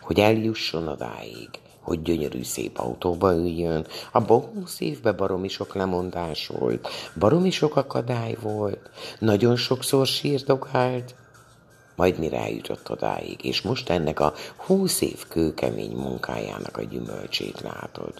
hogy 0.00 0.20
eljusson 0.20 0.88
odáig, 0.88 1.48
hogy 1.80 2.02
gyönyörű 2.02 2.42
szép 2.42 2.78
autóba 2.78 3.32
üljön. 3.32 3.86
Abban 4.12 4.40
húsz 4.40 4.80
évben 4.80 5.16
baromi 5.16 5.48
sok 5.48 5.74
lemondás 5.74 6.46
volt, 6.46 6.88
baromi 7.18 7.50
sok 7.50 7.76
akadály 7.76 8.36
volt, 8.40 8.90
nagyon 9.18 9.56
sokszor 9.56 10.06
sírdogált, 10.06 11.14
majd 11.98 12.18
mire 12.18 12.38
eljutott 12.38 12.90
odáig, 12.90 13.44
és 13.44 13.62
most 13.62 13.90
ennek 13.90 14.20
a 14.20 14.34
húsz 14.56 15.00
év 15.00 15.26
kőkemény 15.28 15.96
munkájának 15.96 16.76
a 16.76 16.82
gyümölcsét 16.82 17.60
látod. 17.60 18.12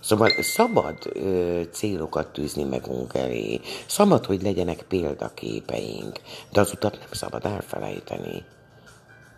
Szóval 0.00 0.30
szabad 0.40 0.96
ö, 1.12 1.60
célokat 1.72 2.32
tűzni 2.32 2.64
megunk 2.64 3.14
elé, 3.14 3.60
szabad, 3.86 4.26
hogy 4.26 4.42
legyenek 4.42 4.82
példaképeink, 4.82 6.20
de 6.52 6.60
az 6.60 6.72
utat 6.72 6.98
nem 6.98 7.08
szabad 7.10 7.44
elfelejteni. 7.44 8.44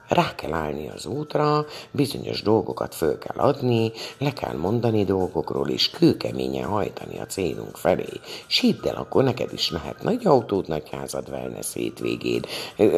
Rá 0.08 0.34
kell 0.34 0.52
állni 0.52 0.88
az 0.88 1.06
útra, 1.06 1.66
bizonyos 1.90 2.42
dolgokat 2.42 2.94
föl 2.94 3.18
kell 3.18 3.36
adni, 3.36 3.92
le 4.18 4.32
kell 4.32 4.56
mondani 4.56 5.04
dolgokról, 5.04 5.68
és 5.68 5.90
kőkeményen 5.90 6.68
hajtani 6.68 7.18
a 7.18 7.26
célunk 7.26 7.76
felé. 7.76 8.08
S 8.46 8.60
hidd 8.60 8.88
el, 8.88 8.96
akkor 8.96 9.24
neked 9.24 9.52
is 9.52 9.70
lehet 9.70 10.02
nagy 10.02 10.26
autód, 10.26 10.68
nagy 10.68 10.90
házad, 10.90 11.28
wellness 11.28 11.72
hétvégéd, 11.74 12.46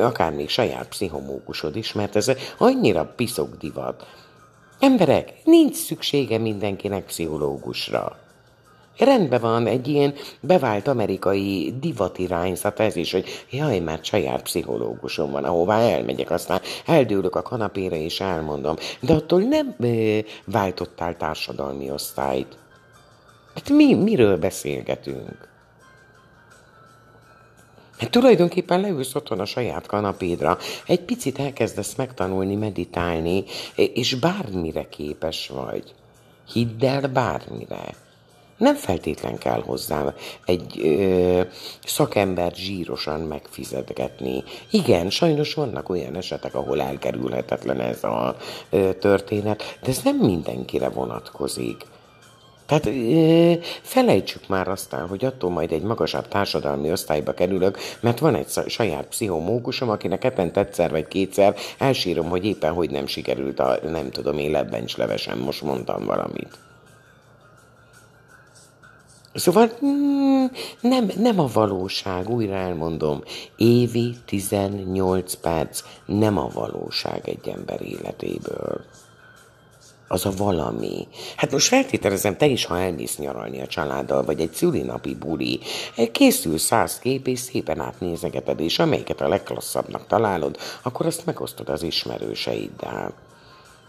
akár 0.00 0.32
még 0.32 0.48
saját 0.48 0.88
pszichomókusod 0.88 1.76
is, 1.76 1.92
mert 1.92 2.16
ez 2.16 2.30
annyira 2.58 3.12
piszok 3.16 3.56
divat. 3.56 4.06
Emberek, 4.80 5.32
nincs 5.44 5.76
szüksége 5.76 6.38
mindenkinek 6.38 7.04
pszichológusra. 7.04 8.18
Rendben 8.98 9.40
van, 9.40 9.66
egy 9.66 9.88
ilyen 9.88 10.14
bevált 10.40 10.88
amerikai 10.88 11.74
divatirányzat 11.80 12.80
ez 12.80 12.96
is, 12.96 13.12
hogy 13.12 13.46
jaj, 13.50 13.78
mert 13.78 14.04
saját 14.04 14.42
pszichológusom 14.42 15.30
van, 15.30 15.44
ahová 15.44 15.78
elmegyek, 15.78 16.30
aztán 16.30 16.60
eldőlök 16.86 17.36
a 17.36 17.42
kanapére 17.42 18.02
és 18.02 18.20
elmondom. 18.20 18.76
De 19.00 19.14
attól 19.14 19.40
nem 19.40 19.74
ö, 19.78 20.18
váltottál 20.44 21.16
társadalmi 21.16 21.90
osztályt. 21.90 22.58
Hát 23.54 23.68
mi, 23.68 23.94
miről 23.94 24.38
beszélgetünk? 24.38 25.48
Hát 27.98 28.10
tulajdonképpen 28.10 28.80
leülsz 28.80 29.14
otthon 29.14 29.40
a 29.40 29.44
saját 29.44 29.86
kanapédra, 29.86 30.58
egy 30.86 31.00
picit 31.00 31.38
elkezdesz 31.38 31.94
megtanulni, 31.94 32.54
meditálni, 32.54 33.44
és 33.74 34.14
bármire 34.14 34.88
képes 34.88 35.48
vagy. 35.48 35.94
Hidd 36.52 36.84
el 36.84 37.08
bármire. 37.08 37.94
Nem 38.60 38.74
feltétlen 38.74 39.38
kell 39.38 39.62
hozzá 39.62 40.14
egy 40.44 40.80
ö, 40.82 41.40
szakembert 41.84 42.56
zsírosan 42.56 43.20
megfizetgetni. 43.20 44.44
Igen, 44.70 45.10
sajnos 45.10 45.54
vannak 45.54 45.88
olyan 45.88 46.16
esetek, 46.16 46.54
ahol 46.54 46.82
elkerülhetetlen 46.82 47.80
ez 47.80 48.04
a 48.04 48.36
ö, 48.70 48.92
történet, 48.92 49.78
de 49.82 49.88
ez 49.88 50.00
nem 50.04 50.16
mindenkire 50.16 50.88
vonatkozik. 50.88 51.84
Tehát 52.66 52.86
ö, 52.86 53.52
felejtsük 53.82 54.48
már 54.48 54.68
aztán, 54.68 55.08
hogy 55.08 55.24
attól 55.24 55.50
majd 55.50 55.72
egy 55.72 55.82
magasabb 55.82 56.28
társadalmi 56.28 56.90
osztályba 56.90 57.32
kerülök, 57.32 57.78
mert 58.00 58.18
van 58.18 58.34
egy 58.34 58.48
saját 58.66 59.06
pszichomókusom, 59.06 59.88
akinek 59.88 60.22
hetente 60.22 60.60
egyszer 60.60 60.90
vagy 60.90 61.08
kétszer 61.08 61.54
elsírom, 61.78 62.28
hogy 62.28 62.44
éppen 62.44 62.72
hogy 62.72 62.90
nem 62.90 63.06
sikerült 63.06 63.60
a, 63.60 63.78
nem 63.82 64.10
tudom 64.10 64.38
én, 64.38 64.50
lebbencslevesem, 64.50 65.38
most 65.38 65.62
mondtam 65.62 66.04
valamit. 66.04 66.58
Szóval 69.34 69.70
mm, 69.84 70.44
nem, 70.80 71.10
nem 71.18 71.40
a 71.40 71.46
valóság, 71.52 72.28
újra 72.28 72.54
elmondom, 72.54 73.22
évi 73.56 74.16
18 74.24 75.34
perc 75.34 75.82
nem 76.06 76.38
a 76.38 76.48
valóság 76.52 77.28
egy 77.28 77.48
ember 77.48 77.82
életéből. 77.82 78.84
Az 80.08 80.26
a 80.26 80.32
valami. 80.36 81.08
Hát 81.36 81.52
most 81.52 81.68
feltételezem, 81.68 82.36
te 82.36 82.46
is, 82.46 82.64
ha 82.64 82.78
elmész 82.78 83.18
nyaralni 83.18 83.60
a 83.60 83.66
családdal, 83.66 84.24
vagy 84.24 84.40
egy 84.40 84.52
szülinapi 84.52 85.14
buli, 85.14 85.60
készül 86.12 86.58
száz 86.58 86.98
kép, 86.98 87.26
és 87.26 87.38
szépen 87.38 87.80
átnézegeted, 87.80 88.60
és 88.60 88.78
amelyiket 88.78 89.20
a 89.20 89.28
legklasszabbnak 89.28 90.06
találod, 90.06 90.56
akkor 90.82 91.06
azt 91.06 91.26
megosztod 91.26 91.68
az 91.68 91.82
ismerőseiddel. 91.82 93.12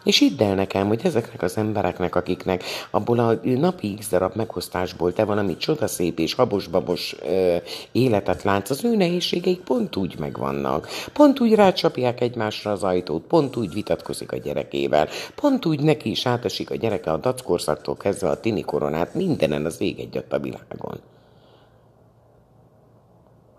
És 0.03 0.17
hidd 0.17 0.41
el 0.41 0.55
nekem, 0.55 0.88
hogy 0.88 1.00
ezeknek 1.03 1.41
az 1.41 1.58
embereknek, 1.58 2.15
akiknek 2.15 2.63
abból 2.91 3.20
a 3.20 3.39
napi 3.43 3.93
x 3.93 4.10
darab 4.10 4.36
meghoztásból 4.36 5.13
te 5.13 5.24
valami 5.24 5.58
csodaszép 5.58 6.20
és 6.20 6.34
habos-babos 6.34 7.15
ö, 7.22 7.55
életet 7.91 8.43
látsz, 8.43 8.70
az 8.70 8.84
ő 8.84 8.96
nehézségeik 8.96 9.60
pont 9.60 9.96
úgy 9.96 10.20
megvannak. 10.20 10.88
Pont 11.13 11.39
úgy 11.39 11.53
rácsapják 11.53 12.22
egymásra 12.22 12.72
az 12.72 12.84
ajtót, 12.84 13.24
pont 13.24 13.55
úgy 13.55 13.74
vitatkozik 13.74 14.31
a 14.31 14.38
gyerekével, 14.38 15.08
pont 15.36 15.65
úgy 15.65 15.79
neki 15.79 16.10
is 16.10 16.25
átesik 16.25 16.70
a 16.70 16.75
gyereke 16.75 17.12
a 17.12 17.17
dackorszaktól 17.17 17.98
kezdve 17.98 18.29
a 18.29 18.39
tini 18.39 18.62
koronát, 18.62 19.13
mindenen 19.13 19.65
az 19.65 19.81
ég 19.81 20.00
egyat 20.00 20.34
a 20.34 20.39
világon. 20.39 21.00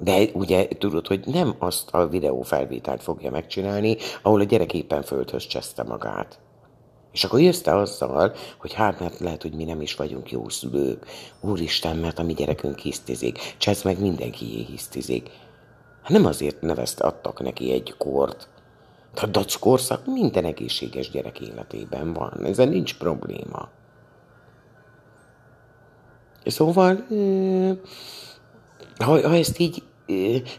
De 0.02 0.24
ugye 0.32 0.68
tudod, 0.78 1.06
hogy 1.06 1.26
nem 1.26 1.54
azt 1.58 1.90
a 1.90 2.08
videófelvételt 2.08 3.02
fogja 3.02 3.30
megcsinálni, 3.30 3.96
ahol 4.22 4.40
a 4.40 4.44
gyerek 4.44 4.74
éppen 4.74 5.02
földhöz 5.02 5.46
cseszte 5.46 5.82
magát. 5.82 6.38
És 7.12 7.24
akkor 7.24 7.40
jössz 7.40 7.60
te 7.60 7.76
azzal, 7.76 8.34
hogy 8.58 8.72
hát 8.72 9.00
mert 9.00 9.18
lehet, 9.18 9.42
hogy 9.42 9.54
mi 9.54 9.64
nem 9.64 9.80
is 9.80 9.94
vagyunk 9.94 10.30
jó 10.30 10.48
szülők. 10.48 11.06
Úristen, 11.40 11.96
mert 11.96 12.18
a 12.18 12.22
mi 12.22 12.32
gyerekünk 12.32 12.78
hisztizik. 12.78 13.38
Csesz 13.58 13.82
meg 13.82 14.00
mindenki 14.00 14.66
hisztizik. 14.70 15.30
Hát 16.02 16.10
nem 16.10 16.26
azért 16.26 16.60
nevezte, 16.60 17.04
adtak 17.04 17.42
neki 17.42 17.72
egy 17.72 17.94
kort. 17.98 18.48
A 19.14 19.26
dac 19.26 19.54
korszak 19.54 20.06
minden 20.06 20.44
egészséges 20.44 21.10
gyerek 21.10 21.40
életében 21.40 22.12
van. 22.12 22.44
Ezzel 22.44 22.66
nincs 22.66 22.96
probléma. 22.96 23.68
Szóval, 26.44 27.06
ha, 28.98 29.28
ha 29.28 29.34
ezt 29.34 29.58
így 29.58 29.82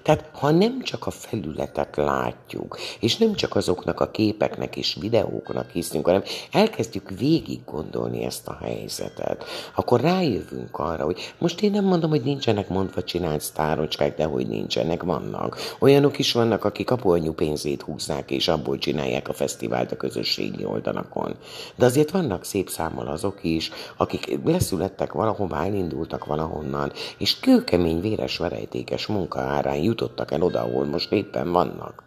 tehát 0.03 0.29
ha 0.33 0.51
nem 0.51 0.81
csak 0.81 1.05
a 1.05 1.11
felületet 1.11 1.95
látjuk, 1.95 2.77
és 2.99 3.17
nem 3.17 3.33
csak 3.33 3.55
azoknak 3.55 3.99
a 3.99 4.11
képeknek 4.11 4.75
és 4.75 4.97
videóknak 4.99 5.69
hiszünk, 5.69 6.05
hanem 6.05 6.23
elkezdjük 6.51 7.09
végig 7.09 7.59
gondolni 7.65 8.23
ezt 8.23 8.47
a 8.47 8.57
helyzetet, 8.61 9.45
akkor 9.75 10.01
rájövünk 10.01 10.79
arra, 10.79 11.03
hogy 11.03 11.33
most 11.37 11.61
én 11.61 11.71
nem 11.71 11.85
mondom, 11.85 12.09
hogy 12.09 12.23
nincsenek 12.23 12.69
mondva 12.69 13.03
csinált 13.03 13.41
sztárocskák, 13.41 14.15
de 14.17 14.25
hogy 14.25 14.47
nincsenek, 14.47 15.03
vannak. 15.03 15.75
Olyanok 15.79 16.19
is 16.19 16.31
vannak, 16.31 16.63
akik 16.65 16.91
apuanyu 16.91 17.33
pénzét 17.33 17.81
húzzák, 17.81 18.31
és 18.31 18.47
abból 18.47 18.77
csinálják 18.77 19.29
a 19.29 19.33
fesztivált 19.33 19.91
a 19.91 19.97
közösségi 19.97 20.65
oldalakon. 20.65 21.35
De 21.75 21.85
azért 21.85 22.11
vannak 22.11 22.43
szép 22.43 22.69
számmal 22.69 23.07
azok 23.07 23.43
is, 23.43 23.71
akik 23.97 24.39
leszülettek 24.45 25.11
valahová, 25.11 25.65
elindultak 25.65 26.25
valahonnan, 26.25 26.91
és 27.17 27.39
kőkemény, 27.39 28.01
véres, 28.01 28.37
verejtékes 28.37 29.05
munka 29.05 29.32
árán 29.41 29.77
jutottak 29.77 30.31
el 30.31 30.41
oda, 30.41 30.59
ahol 30.59 30.85
most 30.85 31.11
éppen 31.11 31.51
vannak. 31.51 32.03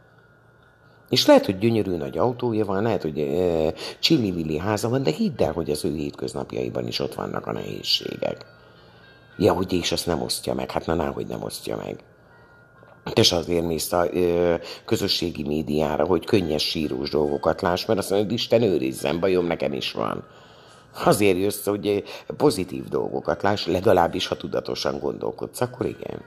És 1.09 1.27
lehet, 1.27 1.45
hogy 1.45 1.59
gyönyörű 1.59 1.97
nagy 1.97 2.19
autója 2.19 2.65
van, 2.65 2.83
lehet, 2.83 3.03
hogy 3.03 3.19
e, 3.19 3.73
csillivilli 3.99 4.59
háza 4.59 4.89
van, 4.89 5.03
de 5.03 5.11
hidd 5.11 5.43
el, 5.43 5.53
hogy 5.53 5.71
az 5.71 5.85
ő 5.85 5.95
hétköznapjaiban 5.95 6.87
is 6.87 6.99
ott 6.99 7.15
vannak 7.15 7.47
a 7.47 7.53
nehézségek. 7.53 8.47
Ja, 9.39 9.53
hogy 9.53 9.73
és 9.73 9.93
azt 9.93 10.07
nem 10.07 10.23
osztja 10.23 10.55
meg, 10.55 10.71
hát 10.71 10.87
na, 10.87 11.11
hogy 11.11 11.27
nem 11.27 11.43
osztja 11.43 11.77
meg. 11.77 12.05
És 13.15 13.33
azért 13.33 13.67
mész 13.67 13.93
a 13.93 14.07
ö, 14.13 14.55
közösségi 14.85 15.43
médiára, 15.43 16.05
hogy 16.05 16.25
könnyes 16.25 16.63
sírós 16.63 17.11
dolgokat 17.11 17.61
láss, 17.61 17.85
mert 17.85 17.99
azt 17.99 18.11
hogy 18.11 18.33
Isten 18.33 18.63
őrizzen, 18.63 19.21
bajom 19.21 19.47
nekem 19.47 19.73
is 19.73 19.93
van. 19.93 20.25
Azért 21.05 21.39
jössz, 21.39 21.65
hogy 21.65 22.05
pozitív 22.37 22.85
dolgokat 22.89 23.43
láss, 23.43 23.67
legalábbis 23.67 24.27
ha 24.27 24.37
tudatosan 24.37 24.99
gondolkodsz, 24.99 25.61
akkor 25.61 25.87
igen. 25.87 26.25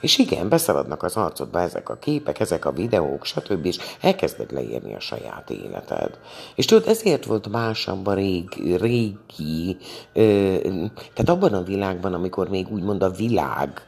És 0.00 0.18
igen, 0.18 0.48
beszaladnak 0.48 1.02
az 1.02 1.16
arcodba 1.16 1.60
ezek 1.60 1.88
a 1.88 1.96
képek, 1.96 2.40
ezek 2.40 2.64
a 2.64 2.72
videók, 2.72 3.24
stb. 3.24 3.66
és 3.66 3.78
elkezded 4.00 4.52
leírni 4.52 4.94
a 4.94 5.00
saját 5.00 5.50
életed. 5.50 6.18
És 6.54 6.64
tudod, 6.64 6.88
ezért 6.88 7.24
volt 7.24 7.48
másabb 7.48 8.06
a 8.06 8.14
rég, 8.14 8.76
régi, 8.80 9.76
ö, 10.12 10.56
tehát 11.14 11.28
abban 11.28 11.52
a 11.52 11.62
világban, 11.62 12.14
amikor 12.14 12.48
még 12.48 12.70
úgymond 12.70 13.02
a 13.02 13.10
világ 13.10 13.86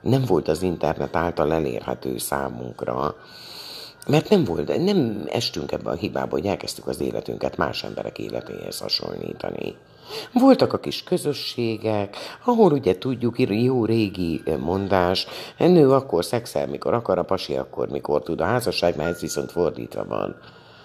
nem 0.00 0.24
volt 0.24 0.48
az 0.48 0.62
internet 0.62 1.16
által 1.16 1.52
elérhető 1.52 2.18
számunkra, 2.18 3.16
mert 4.06 4.28
nem 4.28 4.44
volt, 4.44 4.84
nem 4.84 5.24
estünk 5.30 5.72
ebbe 5.72 5.90
a 5.90 5.94
hibába, 5.94 6.30
hogy 6.30 6.46
elkezdtük 6.46 6.86
az 6.86 7.00
életünket 7.00 7.56
más 7.56 7.84
emberek 7.84 8.18
életéhez 8.18 8.78
hasonlítani. 8.78 9.76
Voltak 10.32 10.72
a 10.72 10.78
kis 10.78 11.02
közösségek, 11.02 12.16
ahol 12.44 12.72
ugye 12.72 12.98
tudjuk, 12.98 13.38
jó 13.38 13.84
régi 13.84 14.42
mondás, 14.58 15.26
nő 15.58 15.90
akkor 15.90 16.24
szexel, 16.24 16.66
mikor 16.66 16.94
akar, 16.94 17.18
a 17.18 17.22
pasi 17.22 17.56
akkor, 17.56 17.88
mikor 17.88 18.22
tud. 18.22 18.40
A 18.40 18.44
házasságnál 18.44 19.08
ez 19.08 19.20
viszont 19.20 19.50
fordítva 19.50 20.04
van. 20.04 20.36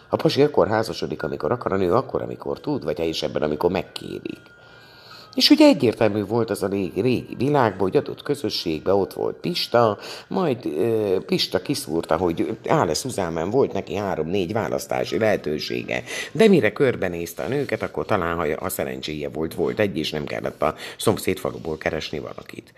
A 0.10 0.15
pasi 0.15 0.42
akkor 0.42 0.68
házasodik, 0.68 1.24
amikor 1.24 1.51
akar, 1.51 1.74
a 1.74 1.77
nő 1.77 1.94
akkor, 1.94 2.22
amikor 2.22 2.60
tud, 2.60 2.84
vagy 2.84 3.00
is 3.00 3.24
ebben, 3.24 3.42
amikor 3.42 3.72
megkérik. 3.72 4.42
És 5.36 5.50
ugye 5.50 5.68
egyértelmű 5.68 6.25
volt 6.25 6.50
az 6.50 6.63
a 6.63 6.68
régi, 6.68 7.02
régi 7.02 7.36
világban, 7.38 7.80
hogy 7.80 7.98
adott 7.98 8.24
közösségben 8.24 8.96
ott 8.96 9.13
volt 9.13 9.36
Pista, 9.36 9.98
majd 10.28 10.66
ö, 10.66 11.18
Pista 11.25 11.62
kiszúrta, 11.62 12.18
hogy 12.18 12.58
Ále 12.68 12.94
Szuzámen 12.94 13.50
volt 13.50 13.74
neki 13.74 13.96
három-négy 13.96 14.54
választási 14.54 15.18
lehetősége, 15.18 16.04
de 16.32 16.48
mire 16.48 16.72
körbenézte 16.72 17.44
a 17.44 17.48
nőket, 17.48 17.82
akkor 17.82 18.06
talán, 18.06 18.36
ha 18.36 18.48
a 18.66 18.70
szerencséje 18.70 19.30
volt, 19.30 19.54
volt 19.54 19.80
egy, 19.80 19.98
és 19.98 20.12
nem 20.12 20.25
kellett 20.25 20.62
a 20.62 20.75
szomszéd 20.98 21.38
faluból 21.38 21.78
keresni 21.78 22.20
valakit. 22.20 22.74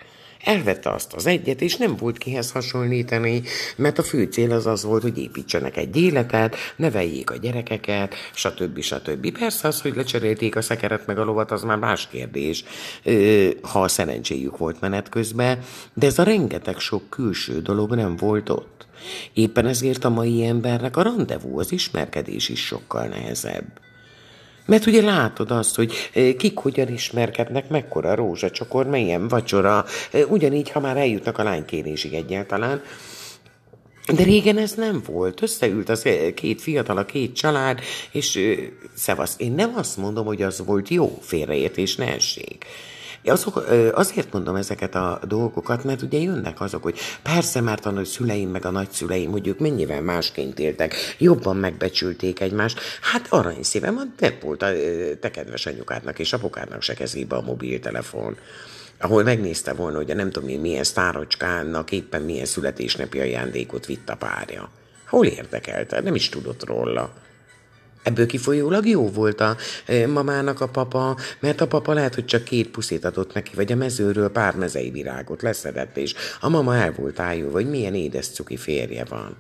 Elvette 0.46 0.90
azt 0.90 1.14
az 1.14 1.26
egyet, 1.26 1.62
és 1.62 1.76
nem 1.78 1.96
volt 1.96 2.18
kihez 2.18 2.52
hasonlítani, 2.52 3.42
mert 3.76 3.98
a 3.98 4.04
fő 4.04 4.24
cél 4.24 4.52
az 4.52 4.66
az 4.66 4.84
volt, 4.84 5.02
hogy 5.02 5.18
építsenek 5.18 5.78
egy 5.78 5.96
életet, 5.96 6.56
neveljék 6.76 7.30
a 7.30 7.38
gyerekeket, 7.38 8.16
stb. 8.34 8.82
stb. 8.82 9.38
Persze 9.38 9.68
az, 9.68 9.82
hogy 9.82 9.96
lecserélték 9.96 10.56
a 10.56 10.62
szekeret 10.62 11.06
meg 11.06 11.20
a 11.20 11.24
lovat, 11.24 11.52
az 11.52 11.64
már 11.64 11.78
más 11.78 12.08
kérdés, 12.08 12.64
ha 13.62 13.82
a 13.82 13.88
szerencséjük 13.88 14.58
volt 14.58 14.82
menet 14.82 15.10
közben, 15.10 15.60
de 15.94 16.08
ez 16.08 16.20
a 16.20 16.24
rengeteg 16.24 16.80
sok 16.80 17.10
külső 17.10 17.62
dolog 17.62 17.96
nem 17.96 18.16
volt 18.16 18.50
ott. 18.50 18.88
Éppen 19.34 19.66
ezért 19.66 20.04
a 20.04 20.10
mai 20.10 20.46
embernek 20.46 20.98
a 20.98 21.02
rendezvú, 21.02 21.60
az 21.60 21.72
ismerkedés 21.72 22.50
is 22.50 22.66
sokkal 22.66 23.06
nehezebb. 23.06 23.84
Mert 24.66 24.86
ugye 24.86 25.02
látod 25.02 25.52
azt, 25.52 25.76
hogy 25.76 25.94
eh, 26.14 26.34
kik 26.34 26.58
hogyan 26.58 26.88
ismerkednek, 26.88 27.70
mekkora 27.70 28.16
rózsacsokor, 28.16 28.86
milyen 28.86 29.28
vacsora, 29.28 29.86
eh, 30.12 30.32
ugyanígy, 30.32 30.72
ha 30.72 30.80
már 30.80 30.98
eljutnak 30.98 31.38
a 31.38 31.44
lánykérésig 31.44 32.14
egyáltalán, 32.14 32.82
de 34.16 34.24
régen 34.24 34.58
ez 34.58 34.74
nem 34.74 35.02
volt. 35.06 35.42
Összeült 35.42 35.90
az 35.90 36.06
eh, 36.06 36.32
két 36.32 36.62
fiatal, 36.62 36.98
a 36.98 37.06
két 37.06 37.36
család, 37.36 37.80
és 38.12 38.40
szevasz. 38.96 39.36
Én 39.38 39.52
nem 39.52 39.74
azt 39.76 39.98
mondom, 39.98 40.26
hogy 40.26 40.42
az 40.42 40.66
volt 40.66 40.90
jó 40.90 41.20
félreértés, 41.22 41.96
ne 41.96 42.14
essék. 42.14 42.66
Azok, 43.26 43.68
azért 43.94 44.34
mondom 44.34 44.56
ezeket 44.56 44.96
a 44.96 45.20
dolgokat, 45.28 45.84
mert 45.84 46.02
ugye 46.02 46.20
jönnek 46.20 46.62
azok, 46.62 46.84
hogy 46.84 47.00
persze, 47.24 47.62
mert 47.62 47.86
a 47.86 48.06
szüleim 48.06 48.50
meg 48.50 48.66
a 48.66 48.72
nagyszüleim, 48.72 49.32
hogy 49.32 49.48
ők 49.48 49.60
mennyivel 49.60 50.02
másként 50.02 50.60
éltek, 50.60 50.96
jobban 51.18 51.56
megbecsülték 51.56 52.40
egymást. 52.40 52.80
Hát 53.02 53.28
aranyszívem, 53.30 54.14
nem 54.20 54.34
volt 54.42 54.62
a 54.62 54.68
te 55.20 55.32
kedves 55.32 55.66
anyukádnak 55.66 56.20
és 56.20 56.34
apukádnak 56.34 56.82
se 56.82 56.94
kezébe 56.94 57.36
a 57.36 57.42
mobiltelefon 57.42 58.38
ahol 59.00 59.24
megnézte 59.24 59.74
volna, 59.74 59.98
hogy 59.98 60.12
a 60.12 60.16
nem 60.16 60.32
tudom 60.32 60.50
én 60.50 60.60
milyen 60.60 60.84
sztárocskának 60.84 61.92
éppen 61.92 62.22
milyen 62.22 62.46
születésnapi 62.46 63.20
ajándékot 63.20 63.86
vitt 63.86 64.10
a 64.10 64.16
párja. 64.16 64.70
Hol 65.08 65.26
érdekelte? 65.26 66.02
Nem 66.02 66.16
is 66.16 66.30
tudott 66.30 66.66
róla. 66.66 67.14
Ebből 68.06 68.26
kifolyólag 68.26 68.88
jó 68.88 69.10
volt 69.10 69.42
a 69.42 69.58
e, 69.86 70.08
mamának 70.08 70.62
a 70.62 70.68
papa, 70.68 71.18
mert 71.40 71.62
a 71.62 71.68
papa 71.68 71.94
lehet, 71.94 72.16
hogy 72.16 72.26
csak 72.26 72.44
két 72.44 72.70
puszét 72.70 73.06
adott 73.06 73.34
neki, 73.34 73.56
vagy 73.56 73.72
a 73.72 73.76
mezőről 73.76 74.30
pár 74.30 74.56
mezei 74.56 74.90
virágot 74.90 75.42
leszedett, 75.42 75.98
és 75.98 76.14
a 76.40 76.50
mama 76.50 76.76
el 76.76 76.92
volt 76.92 77.20
ájú, 77.20 77.50
vagy 77.50 77.70
milyen 77.70 77.96
édes 77.96 78.28
cuki 78.28 78.58
férje 78.58 79.06
van. 79.06 79.38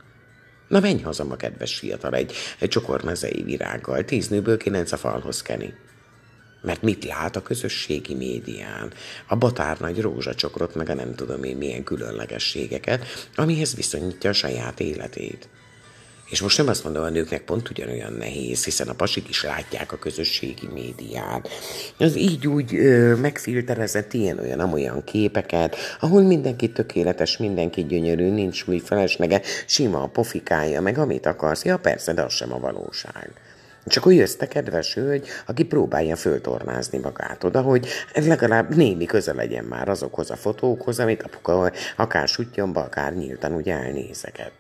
Na 0.67 0.80
menj 0.80 1.01
haza, 1.01 1.23
ma 1.23 1.36
kedves 1.36 1.75
fiatal, 1.75 2.13
egy, 2.13 2.34
egy 2.60 2.69
csokor 2.69 3.04
mezei 3.04 3.43
virággal, 3.43 4.04
tíz 4.04 4.28
nőből 4.28 4.58
kilenc 4.58 4.91
a 4.91 4.97
falhoz 4.97 5.41
keni. 5.41 5.73
Mert 6.62 6.82
mit 6.82 7.04
lát 7.04 7.36
a 7.36 7.41
közösségi 7.41 8.13
médián? 8.13 8.93
A 9.28 9.36
batárnagy 9.36 10.01
rózsacsokrot, 10.01 10.75
meg 10.75 10.89
a 10.89 10.93
nem 10.93 11.15
tudom 11.15 11.43
én 11.43 11.58
milyen 11.58 11.84
különlegességeket, 11.84 13.06
amihez 13.36 13.75
viszonyítja 13.75 14.30
a 14.30 14.34
saját 14.34 14.80
életét. 14.80 15.49
És 16.29 16.41
most 16.41 16.57
nem 16.57 16.67
azt 16.67 16.83
mondom, 16.83 17.03
a 17.03 17.09
nőknek 17.09 17.41
pont 17.41 17.69
ugyanolyan 17.69 18.13
nehéz, 18.13 18.63
hiszen 18.63 18.88
a 18.88 18.93
pasik 18.93 19.29
is 19.29 19.43
látják 19.43 19.91
a 19.91 19.97
közösségi 19.97 20.67
médiát. 20.73 21.49
Az 21.97 22.15
így 22.15 22.47
úgy 22.47 22.75
ö, 22.75 23.15
megfilterezett 23.15 24.13
ilyen-olyan, 24.13 24.59
amolyan 24.59 25.03
képeket, 25.03 25.75
ahol 25.99 26.21
mindenki 26.21 26.71
tökéletes, 26.71 27.38
mindenki 27.38 27.85
gyönyörű, 27.85 28.29
nincs 28.29 28.63
új 28.67 28.79
felesnege, 28.79 29.41
sima 29.65 30.01
a 30.01 30.07
pofikája, 30.07 30.81
meg 30.81 30.97
amit 30.97 31.25
akarsz. 31.25 31.65
Ja 31.65 31.77
persze, 31.77 32.13
de 32.13 32.21
az 32.21 32.33
sem 32.33 32.53
a 32.53 32.59
valóság. 32.59 33.31
Csak 33.88 34.03
akkor 34.03 34.13
jössz 34.13 34.35
te, 34.35 34.47
kedves 34.47 34.93
hölgy, 34.93 35.27
aki 35.45 35.63
próbálja 35.63 36.15
föltornázni 36.15 36.97
magát 36.97 37.43
oda, 37.43 37.61
hogy 37.61 37.88
legalább 38.13 38.75
némi 38.75 39.05
köze 39.05 39.33
legyen 39.33 39.63
már 39.63 39.89
azokhoz 39.89 40.31
a 40.31 40.35
fotókhoz, 40.35 40.99
amit 40.99 41.23
apuka 41.23 41.71
akár 41.95 42.27
sutyomba, 42.27 42.81
akár 42.81 43.13
nyíltan 43.13 43.53
ugye 43.53 43.73
elnézeket. 43.73 44.51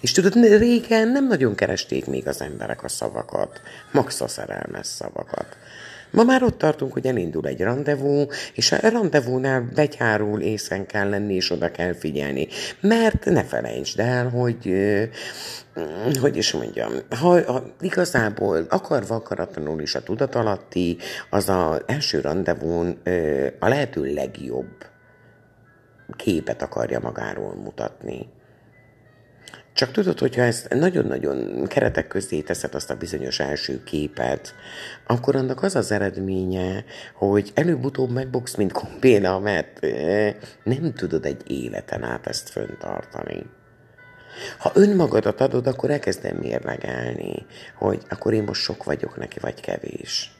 És 0.00 0.12
tudod, 0.12 0.34
régen 0.34 1.08
nem 1.08 1.26
nagyon 1.26 1.54
keresték 1.54 2.06
még 2.06 2.28
az 2.28 2.40
emberek 2.40 2.84
a 2.84 2.88
szavakat, 2.88 3.60
max 3.92 4.20
a 4.20 4.28
szerelmes 4.28 4.86
szavakat. 4.86 5.56
Ma 6.10 6.22
már 6.22 6.42
ott 6.42 6.58
tartunk, 6.58 6.92
hogy 6.92 7.06
elindul 7.06 7.46
egy 7.46 7.60
rendezvú, 7.60 8.26
és 8.54 8.72
a 8.72 8.76
rendezvúnál 8.76 9.70
begyárul, 9.74 10.40
észen 10.40 10.86
kell 10.86 11.08
lenni, 11.08 11.34
és 11.34 11.50
oda 11.50 11.70
kell 11.70 11.94
figyelni. 11.94 12.48
Mert 12.80 13.24
ne 13.24 13.44
felejtsd 13.44 13.98
el, 13.98 14.28
hogy, 14.28 14.74
hogy 16.20 16.36
is 16.36 16.52
mondjam, 16.52 16.92
ha, 17.20 17.52
ha 17.52 17.64
igazából 17.80 18.66
akarva 18.68 19.14
akaratlanul 19.14 19.80
is 19.80 19.94
a 19.94 20.02
tudatalatti, 20.02 20.96
az 21.30 21.48
az 21.48 21.82
első 21.86 22.20
rendezvún 22.20 22.98
a 23.58 23.68
lehető 23.68 24.14
legjobb 24.14 24.86
képet 26.16 26.62
akarja 26.62 27.00
magáról 27.00 27.54
mutatni. 27.54 28.28
Csak 29.80 29.90
tudod, 29.90 30.18
hogyha 30.18 30.42
ezt 30.42 30.74
nagyon-nagyon 30.74 31.66
keretek 31.66 32.06
közé 32.06 32.40
teszed 32.40 32.74
azt 32.74 32.90
a 32.90 32.96
bizonyos 32.96 33.40
első 33.40 33.82
képet, 33.82 34.54
akkor 35.06 35.36
annak 35.36 35.62
az 35.62 35.74
az 35.74 35.92
eredménye, 35.92 36.84
hogy 37.14 37.50
előbb-utóbb 37.54 38.10
megbogsz, 38.10 38.54
mint 38.54 38.72
kombéna, 38.72 39.38
mert 39.38 39.80
nem 40.64 40.92
tudod 40.94 41.24
egy 41.24 41.50
életen 41.50 42.02
át 42.02 42.26
ezt 42.26 42.48
föntartani. 42.48 43.46
Ha 44.58 44.72
önmagadat 44.74 45.40
adod, 45.40 45.66
akkor 45.66 45.90
elkezdem 45.90 46.36
mérlegelni, 46.36 47.46
hogy 47.78 48.02
akkor 48.08 48.32
én 48.32 48.42
most 48.42 48.62
sok 48.62 48.84
vagyok 48.84 49.16
neki, 49.16 49.38
vagy 49.38 49.60
kevés. 49.60 50.32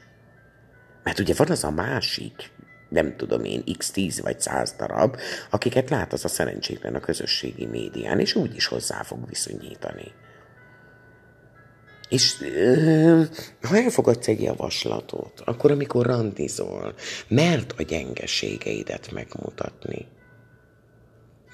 Mert 1.03 1.19
ugye 1.19 1.33
van 1.37 1.49
az 1.49 1.63
a 1.63 1.71
másik 1.71 2.51
nem 2.91 3.15
tudom 3.15 3.43
én, 3.43 3.63
x10 3.65 4.19
vagy 4.21 4.39
100 4.39 4.73
darab, 4.77 5.17
akiket 5.49 5.89
lát 5.89 6.13
az 6.13 6.25
a 6.25 6.27
szerencsétlen 6.27 6.95
a 6.95 6.99
közösségi 6.99 7.65
médián, 7.65 8.19
és 8.19 8.35
úgy 8.35 8.55
is 8.55 8.65
hozzá 8.65 9.03
fog 9.03 9.27
viszonyítani. 9.27 10.11
És 12.09 12.35
ha 13.61 13.77
elfogadsz 13.77 14.27
egy 14.27 14.41
javaslatot, 14.41 15.41
akkor 15.45 15.71
amikor 15.71 16.05
randizol, 16.05 16.93
mert 17.27 17.73
a 17.77 17.83
gyengeségeidet 17.83 19.11
megmutatni. 19.11 20.07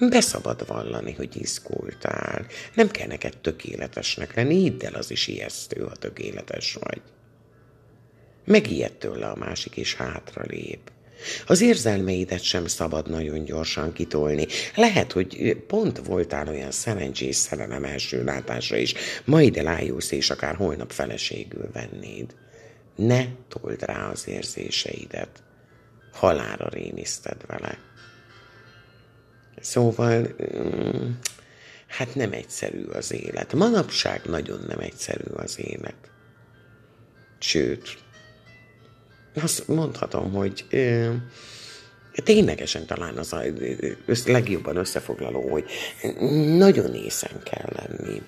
Beszabad 0.09 0.67
vallani, 0.67 1.13
hogy 1.13 1.41
izgultál. 1.41 2.45
Nem 2.73 2.89
kell 2.89 3.07
neked 3.07 3.37
tökéletesnek 3.37 4.35
lenni, 4.35 4.55
hidd 4.55 4.85
el, 4.85 4.93
az 4.93 5.11
is 5.11 5.27
ijesztő, 5.27 5.81
ha 5.81 5.95
tökéletes 5.95 6.73
vagy. 6.73 7.01
Megijed 8.45 8.93
tőle 8.93 9.27
a 9.27 9.35
másik, 9.35 9.77
és 9.77 9.95
hátra 9.95 10.43
lép. 10.47 10.91
Az 11.45 11.61
érzelmeidet 11.61 12.41
sem 12.41 12.65
szabad 12.67 13.09
nagyon 13.09 13.43
gyorsan 13.43 13.93
kitolni. 13.93 14.47
Lehet, 14.75 15.11
hogy 15.11 15.57
pont 15.67 15.97
voltál 15.97 16.47
olyan 16.47 16.71
szerencsés 16.71 17.35
szerelem 17.35 17.83
első 17.83 18.23
látásra 18.23 18.77
is, 18.77 18.93
majd 19.25 19.57
elájulsz, 19.57 20.11
és 20.11 20.29
akár 20.29 20.55
holnap 20.55 20.91
feleségül 20.91 21.69
vennéd. 21.73 22.35
Ne 22.95 23.25
told 23.47 23.81
rá 23.81 24.09
az 24.09 24.27
érzéseidet. 24.27 25.43
Halára 26.13 26.69
rémiszted 26.69 27.45
vele. 27.47 27.79
Szóval, 29.59 30.35
mm, 30.57 31.11
hát 31.87 32.15
nem 32.15 32.31
egyszerű 32.31 32.83
az 32.83 33.11
élet. 33.13 33.53
Manapság 33.53 34.21
nagyon 34.25 34.59
nem 34.67 34.79
egyszerű 34.79 35.31
az 35.35 35.59
élet. 35.59 36.11
Sőt, 37.39 37.97
azt 39.41 39.67
mondhatom, 39.67 40.33
hogy 40.33 40.65
ö, 40.69 41.09
ténylegesen 42.23 42.85
talán 42.85 43.17
az 43.17 43.33
a 43.33 43.41
legjobban 44.25 44.75
összefoglaló, 44.75 45.49
hogy 45.49 45.65
nagyon 46.57 46.93
észen 46.93 47.41
kell 47.43 47.69
lenni. 47.75 48.21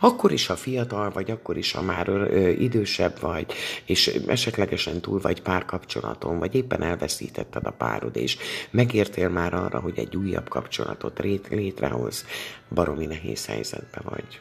Akkor 0.00 0.32
is, 0.32 0.46
ha 0.46 0.56
fiatal 0.56 1.10
vagy, 1.10 1.30
akkor 1.30 1.56
is, 1.56 1.72
ha 1.72 1.82
már 1.82 2.08
ö, 2.08 2.48
idősebb 2.48 3.20
vagy, 3.20 3.52
és 3.84 4.06
esetlegesen 4.26 5.00
túl 5.00 5.20
vagy 5.20 5.42
párkapcsolaton, 5.42 6.38
vagy 6.38 6.54
éppen 6.54 6.82
elveszítetted 6.82 7.66
a 7.66 7.70
párod, 7.70 8.16
és 8.16 8.36
megértél 8.70 9.28
már 9.28 9.54
arra, 9.54 9.80
hogy 9.80 9.98
egy 9.98 10.16
újabb 10.16 10.48
kapcsolatot 10.48 11.20
létrehoz, 11.50 12.24
baromi 12.68 13.06
nehéz 13.06 13.46
helyzetbe 13.46 14.00
vagy. 14.04 14.40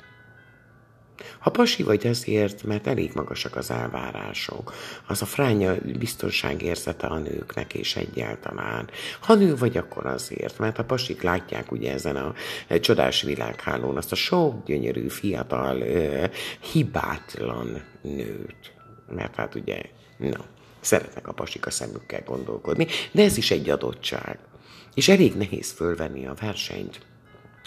Ha 1.39 1.49
pasi 1.49 1.83
vagy 1.83 2.07
azért, 2.07 2.63
mert 2.63 2.87
elég 2.87 3.11
magasak 3.13 3.55
az 3.55 3.71
elvárások, 3.71 4.73
az 5.07 5.21
a 5.21 5.25
fránya 5.25 5.75
biztonságérzete 5.99 7.07
a 7.07 7.17
nőknek 7.17 7.73
és 7.73 7.95
egyáltalán. 7.95 8.89
Ha 9.19 9.35
nő 9.35 9.55
vagy, 9.55 9.77
akkor 9.77 10.05
azért, 10.05 10.57
mert 10.57 10.79
a 10.79 10.83
pasik 10.83 11.21
látják 11.21 11.71
ugye 11.71 11.93
ezen 11.93 12.15
a 12.15 12.33
csodás 12.79 13.21
világhálón 13.21 13.97
azt 13.97 14.11
a 14.11 14.15
sok 14.15 14.65
gyönyörű, 14.65 15.07
fiatal, 15.07 15.83
hibátlan 16.71 17.83
nőt. 18.01 18.73
Mert 19.09 19.35
hát 19.35 19.55
ugye, 19.55 19.81
na, 20.17 20.45
szeretnek 20.79 21.27
a 21.27 21.33
pasik 21.33 21.65
a 21.65 21.71
szemükkel 21.71 22.23
gondolkodni, 22.25 22.87
de 23.11 23.23
ez 23.23 23.37
is 23.37 23.51
egy 23.51 23.69
adottság. 23.69 24.39
És 24.93 25.09
elég 25.09 25.35
nehéz 25.35 25.71
fölvenni 25.71 26.25
a 26.25 26.33
versenyt 26.39 26.99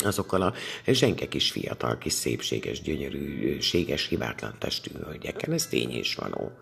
azokkal 0.05 0.43
a 0.43 0.55
zsenke 0.87 1.29
kis 1.29 1.51
fiatal, 1.51 1.99
kis 1.99 2.13
szépséges, 2.13 2.81
gyönyörűséges, 2.81 4.07
hibátlan 4.07 4.55
testű 4.59 4.91
hölgyekkel. 5.05 5.53
Ez 5.55 5.67
tény 5.67 5.91
és 5.91 6.15
való. 6.15 6.53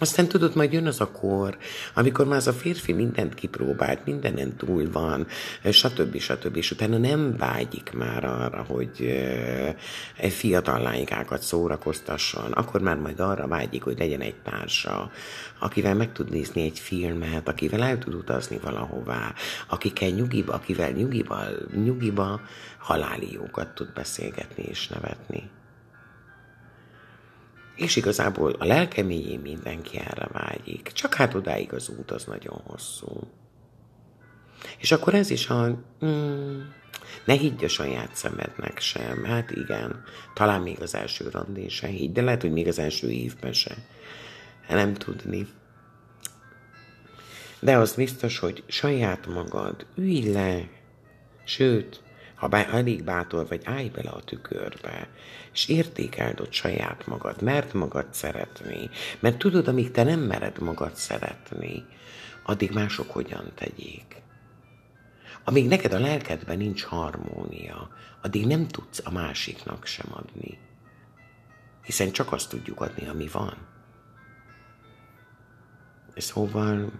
Aztán 0.00 0.28
tudod, 0.28 0.54
majd 0.54 0.72
jön 0.72 0.86
az 0.86 1.00
a 1.00 1.10
kor, 1.10 1.56
amikor 1.94 2.26
már 2.26 2.36
az 2.36 2.46
a 2.46 2.52
férfi 2.52 2.92
mindent 2.92 3.34
kipróbált, 3.34 4.04
mindenen 4.04 4.56
túl 4.56 4.90
van, 4.92 5.26
stb. 5.70 6.18
stb. 6.18 6.56
És 6.56 6.70
utána 6.70 6.98
nem 6.98 7.36
vágyik 7.36 7.92
már 7.92 8.24
arra, 8.24 8.62
hogy 8.62 9.22
egy 10.16 10.32
fiatal 10.32 10.80
lánykákat 10.80 11.42
szórakoztasson, 11.42 12.52
akkor 12.52 12.80
már 12.80 12.96
majd 12.96 13.20
arra 13.20 13.46
vágyik, 13.46 13.82
hogy 13.82 13.98
legyen 13.98 14.20
egy 14.20 14.36
társa, 14.42 15.10
akivel 15.58 15.94
meg 15.94 16.12
tud 16.12 16.30
nézni 16.30 16.62
egy 16.62 16.78
filmet, 16.78 17.48
akivel 17.48 17.82
el 17.82 17.98
tud 17.98 18.14
utazni 18.14 18.58
valahová, 18.62 19.34
akikkel 19.68 20.10
nyugiba, 20.10 20.52
akivel 20.52 20.90
nyugiba, 20.90 21.44
nyugiba 21.74 22.40
haláli 22.78 23.32
jókat 23.32 23.68
tud 23.68 23.92
beszélgetni 23.92 24.62
és 24.62 24.88
nevetni. 24.88 25.50
És 27.78 27.96
igazából 27.96 28.52
a 28.58 28.64
lelkeméjén 28.64 29.40
mindenki 29.40 29.98
erre 29.98 30.28
vágyik. 30.32 30.90
Csak 30.92 31.14
hát 31.14 31.34
odáig 31.34 31.72
az 31.72 31.88
út 31.88 32.10
az 32.10 32.24
nagyon 32.24 32.60
hosszú. 32.64 33.30
És 34.78 34.92
akkor 34.92 35.14
ez 35.14 35.30
is 35.30 35.48
a... 35.48 35.78
Mm, 36.04 36.60
ne 37.24 37.34
higgy 37.34 37.64
a 37.64 37.68
saját 37.68 38.14
szemednek 38.14 38.78
sem. 38.80 39.24
Hát 39.24 39.50
igen, 39.50 40.02
talán 40.34 40.62
még 40.62 40.80
az 40.80 40.94
első 40.94 41.28
randén 41.28 41.68
se 41.68 41.86
higgy, 41.86 42.12
de 42.12 42.22
lehet, 42.22 42.42
hogy 42.42 42.52
még 42.52 42.68
az 42.68 42.78
első 42.78 43.10
évben 43.10 43.52
se. 43.52 43.74
Nem 44.68 44.94
tudni. 44.94 45.46
De 47.60 47.76
az 47.76 47.94
biztos, 47.94 48.38
hogy 48.38 48.62
saját 48.66 49.26
magad 49.26 49.86
ülj 49.96 50.32
le, 50.32 50.68
sőt, 51.44 52.02
ha 52.38 52.48
bá, 52.48 52.64
elég 52.64 53.04
bátor 53.04 53.48
vagy, 53.48 53.62
állj 53.64 53.88
bele 53.88 54.10
a 54.10 54.22
tükörbe, 54.22 55.08
és 55.52 55.68
értékeld 55.68 56.40
ott 56.40 56.52
saját 56.52 57.06
magad, 57.06 57.42
mert 57.42 57.72
magad 57.72 58.06
szeretni. 58.14 58.90
Mert 59.20 59.38
tudod, 59.38 59.68
amíg 59.68 59.90
te 59.90 60.02
nem 60.02 60.20
mered 60.20 60.60
magad 60.60 60.94
szeretni, 60.94 61.86
addig 62.42 62.70
mások 62.70 63.10
hogyan 63.10 63.52
tegyék. 63.54 64.22
Amíg 65.44 65.68
neked 65.68 65.92
a 65.92 65.98
lelkedben 65.98 66.56
nincs 66.56 66.82
harmónia, 66.82 67.88
addig 68.22 68.46
nem 68.46 68.68
tudsz 68.68 69.00
a 69.04 69.10
másiknak 69.10 69.86
sem 69.86 70.06
adni. 70.10 70.58
Hiszen 71.84 72.12
csak 72.12 72.32
azt 72.32 72.48
tudjuk 72.48 72.80
adni, 72.80 73.08
ami 73.08 73.28
van. 73.32 73.56
Szóval 76.16 76.92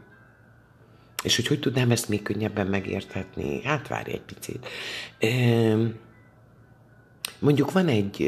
és 1.22 1.36
hogy 1.36 1.46
hogy 1.46 1.60
tudnám 1.60 1.90
ezt 1.90 2.08
még 2.08 2.22
könnyebben 2.22 2.66
megérthetni? 2.66 3.62
Hát 3.62 3.88
várj 3.88 4.10
egy 4.10 4.20
picit. 4.20 4.66
Mondjuk 7.38 7.72
van 7.72 7.88
egy 7.88 8.22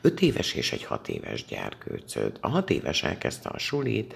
öt 0.00 0.20
éves 0.20 0.54
és 0.54 0.72
egy 0.72 0.84
hat 0.84 1.08
éves 1.08 1.44
gyerkőcöd. 1.44 2.36
A 2.40 2.48
hat 2.48 2.70
éves 2.70 3.02
elkezdte 3.02 3.48
a 3.48 3.58
sulit, 3.58 4.14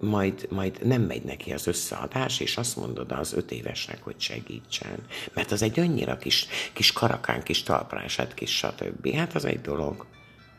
majd, 0.00 0.46
majd 0.50 0.86
nem 0.86 1.02
megy 1.02 1.22
neki 1.22 1.52
az 1.52 1.66
összeadás, 1.66 2.40
és 2.40 2.56
azt 2.56 2.76
mondod 2.76 3.12
az 3.12 3.32
öt 3.32 3.50
évesnek, 3.50 4.02
hogy 4.02 4.14
segítsen. 4.18 4.98
Mert 5.34 5.52
az 5.52 5.62
egy 5.62 5.80
annyira 5.80 6.16
kis, 6.16 6.46
kis 6.72 6.92
karakán, 6.92 7.42
kis 7.42 7.62
talprását, 7.62 8.34
kis 8.34 8.56
stb. 8.56 9.14
Hát 9.14 9.34
az 9.34 9.44
egy 9.44 9.60
dolog. 9.60 10.06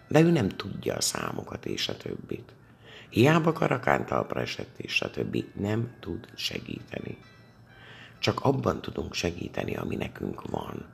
De 0.08 0.20
ő 0.20 0.32
nem 0.32 0.50
tudja 0.50 0.96
a 0.96 1.02
számokat 1.02 1.66
és 1.66 1.88
a 1.88 1.98
többit. 1.98 2.56
Hiába 3.10 3.52
karakán 3.52 4.06
talpra 4.06 4.42
esett 4.42 4.78
és 4.80 4.94
stb. 4.94 5.44
nem 5.54 5.96
tud 6.00 6.28
segíteni. 6.36 7.18
Csak 8.20 8.40
abban 8.40 8.82
tudunk 8.82 9.14
segíteni, 9.14 9.76
ami 9.76 9.96
nekünk 9.96 10.42
van. 10.42 10.86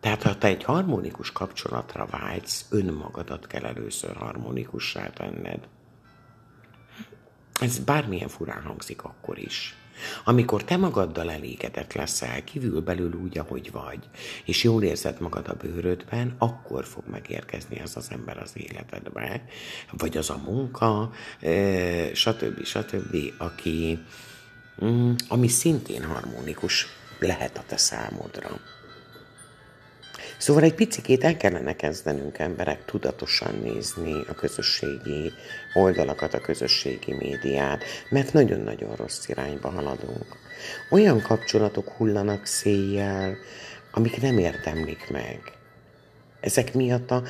Tehát 0.00 0.22
ha 0.22 0.38
te 0.38 0.46
egy 0.46 0.64
harmonikus 0.64 1.32
kapcsolatra 1.32 2.06
vágysz, 2.06 2.66
önmagadat 2.70 3.46
kell 3.46 3.64
először 3.64 4.16
harmonikussá 4.16 5.10
tenned. 5.10 5.68
Ez 7.60 7.78
bármilyen 7.78 8.28
furán 8.28 8.62
hangzik 8.62 9.02
akkor 9.02 9.38
is. 9.38 9.76
Amikor 10.24 10.64
te 10.64 10.76
magaddal 10.76 11.30
elégedett 11.30 11.92
leszel, 11.92 12.44
kívül 12.44 12.80
belül 12.80 13.14
úgy, 13.22 13.38
ahogy 13.38 13.70
vagy, 13.72 13.98
és 14.44 14.64
jól 14.64 14.82
érzed 14.82 15.20
magad 15.20 15.48
a 15.48 15.54
bőrödben, 15.54 16.34
akkor 16.38 16.84
fog 16.84 17.04
megérkezni 17.10 17.80
az 17.80 17.96
az 17.96 18.08
ember 18.10 18.38
az 18.38 18.52
életedbe, 18.54 19.42
vagy 19.90 20.16
az 20.16 20.30
a 20.30 20.40
munka, 20.44 21.10
stb. 22.12 22.64
stb., 22.64 23.16
aki, 23.38 23.98
mm, 24.84 25.12
ami 25.28 25.48
szintén 25.48 26.04
harmonikus 26.04 26.86
lehet 27.18 27.58
a 27.58 27.62
te 27.66 27.76
számodra. 27.76 28.60
Szóval 30.38 30.62
egy 30.62 30.74
picikét 30.74 31.24
el 31.24 31.36
kellene 31.36 31.76
kezdenünk 31.76 32.38
emberek 32.38 32.84
tudatosan 32.84 33.54
nézni 33.62 34.24
a 34.28 34.34
közösségi 34.34 35.32
oldalakat, 35.74 36.34
a 36.34 36.40
közösségi 36.40 37.12
médiát, 37.12 37.84
mert 38.10 38.32
nagyon-nagyon 38.32 38.96
rossz 38.96 39.28
irányba 39.28 39.68
haladunk. 39.68 40.26
Olyan 40.90 41.22
kapcsolatok 41.22 41.88
hullanak 41.88 42.46
széjjel, 42.46 43.36
amik 43.92 44.20
nem 44.22 44.38
érdemlik 44.38 45.10
meg. 45.10 45.40
Ezek 46.40 46.74
miatt 46.74 47.10
a, 47.10 47.22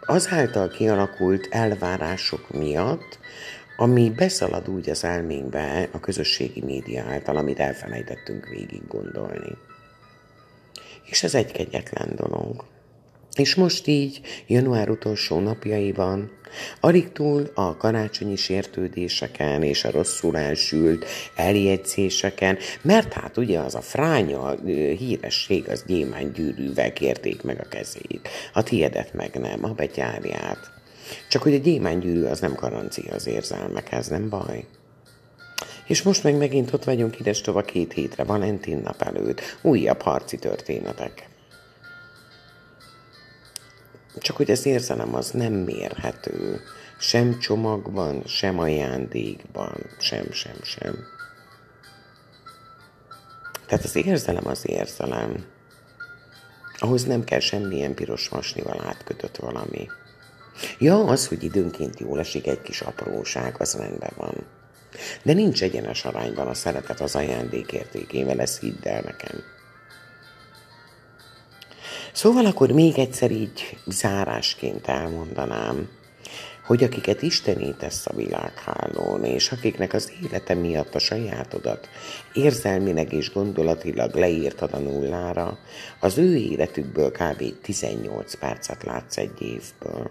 azáltal 0.00 0.68
kialakult 0.68 1.46
elvárások 1.50 2.50
miatt, 2.50 3.18
ami 3.76 4.10
beszalad 4.10 4.68
úgy 4.68 4.90
az 4.90 5.04
elménkbe 5.04 5.88
a 5.92 6.00
közösségi 6.00 6.62
média 6.62 7.04
által, 7.04 7.36
amit 7.36 7.58
elfelejtettünk 7.58 8.48
végig 8.48 8.82
gondolni. 8.88 9.56
És 11.06 11.22
ez 11.22 11.34
egy 11.34 11.52
kegyetlen 11.52 12.12
dolog. 12.16 12.64
És 13.36 13.54
most 13.54 13.86
így, 13.86 14.20
január 14.46 14.90
utolsó 14.90 15.38
napjaiban, 15.38 16.30
alig 16.80 17.12
túl 17.12 17.50
a 17.54 17.76
karácsonyi 17.76 18.36
sértődéseken 18.36 19.62
és 19.62 19.84
a 19.84 19.90
rosszul 19.90 20.36
elsült 20.36 21.04
eljegyzéseken, 21.34 22.58
mert 22.82 23.12
hát 23.12 23.36
ugye 23.36 23.58
az 23.58 23.74
a 23.74 23.80
fránya 23.80 24.54
híresség, 24.98 25.68
az 25.68 25.84
gyémánygyűrűvel 25.86 26.92
kérték 26.92 27.42
meg 27.42 27.60
a 27.60 27.68
kezét. 27.68 28.28
A 28.52 28.62
tiédet 28.62 29.12
meg 29.12 29.34
nem, 29.34 29.64
a 29.64 29.72
betyárját. 29.72 30.58
Csak 31.28 31.42
hogy 31.42 31.54
a 31.54 31.58
gyémánygyűrű 31.58 32.24
az 32.24 32.40
nem 32.40 32.54
garancia 32.54 33.14
az 33.14 33.26
érzelmekhez, 33.26 34.08
nem 34.08 34.28
baj? 34.28 34.64
És 35.86 36.02
most 36.02 36.22
meg 36.22 36.36
megint 36.36 36.72
ott 36.72 36.84
vagyunk 36.84 37.18
ides 37.20 37.40
tova 37.40 37.62
két 37.62 37.92
hétre, 37.92 38.24
Valentin 38.24 38.78
nap 38.78 39.02
előtt, 39.02 39.40
újabb 39.62 40.02
harci 40.02 40.36
történetek. 40.36 41.28
Csak 44.18 44.36
hogy 44.36 44.50
az 44.50 44.66
érzelem 44.66 45.14
az 45.14 45.30
nem 45.30 45.52
mérhető. 45.52 46.60
Sem 46.98 47.38
csomagban, 47.38 48.22
sem 48.26 48.58
ajándékban, 48.58 49.74
sem, 49.98 50.32
sem, 50.32 50.56
sem. 50.62 50.96
Tehát 53.66 53.84
az 53.84 53.96
érzelem 53.96 54.46
az 54.46 54.68
érzelem. 54.68 55.44
Ahhoz 56.78 57.04
nem 57.04 57.24
kell 57.24 57.40
semmilyen 57.40 57.94
piros 57.94 58.28
masnival 58.28 58.82
átkötött 58.86 59.36
valami. 59.36 59.88
Ja, 60.78 61.04
az, 61.04 61.28
hogy 61.28 61.42
időnként 61.42 62.00
jól 62.00 62.18
esik 62.18 62.46
egy 62.46 62.62
kis 62.62 62.80
apróság, 62.80 63.54
az 63.58 63.74
rendben 63.74 64.12
van. 64.16 64.34
De 65.22 65.32
nincs 65.32 65.62
egyenes 65.62 66.04
arányban 66.04 66.46
a 66.46 66.54
szeretet 66.54 67.00
az 67.00 67.14
ajándék 67.14 67.72
értékével, 67.72 68.40
ezt 68.40 68.60
hidd 68.60 68.88
el 68.88 69.00
nekem. 69.00 69.42
Szóval 72.12 72.46
akkor 72.46 72.72
még 72.72 72.98
egyszer 72.98 73.30
így 73.30 73.78
zárásként 73.86 74.86
elmondanám, 74.86 75.88
hogy 76.66 76.84
akiket 76.84 77.22
Istenítesz 77.22 78.06
a 78.06 78.14
világhálón, 78.14 79.24
és 79.24 79.52
akiknek 79.52 79.92
az 79.92 80.12
élete 80.22 80.54
miatt 80.54 80.94
a 80.94 80.98
sajátodat 80.98 81.88
érzelmileg 82.32 83.12
és 83.12 83.32
gondolatilag 83.32 84.14
leírtad 84.14 84.72
a 84.72 84.78
nullára, 84.78 85.58
az 86.00 86.18
ő 86.18 86.36
életükből 86.36 87.10
kb. 87.10 87.60
18 87.62 88.34
percet 88.34 88.82
látsz 88.82 89.16
egy 89.16 89.42
évből. 89.42 90.10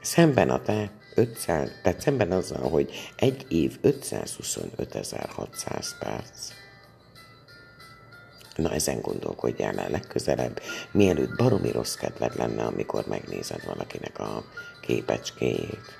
Szemben 0.00 0.50
a 0.50 0.62
te 0.62 0.90
500, 1.18 1.70
tehát 1.82 2.00
szemben 2.00 2.32
azzal, 2.32 2.68
hogy 2.68 2.90
egy 3.16 3.46
év 3.48 3.78
525.600 3.82 5.86
perc. 5.98 6.52
Na 8.56 8.72
ezen 8.72 9.00
gondolkodjál 9.00 9.78
el 9.78 9.90
legközelebb, 9.90 10.60
mielőtt 10.92 11.36
baromi 11.36 11.70
rossz 11.70 11.94
kedved 11.94 12.36
lenne, 12.36 12.64
amikor 12.64 13.06
megnézed 13.06 13.64
valakinek 13.66 14.18
a 14.18 14.44
képecskéjét. 14.80 15.96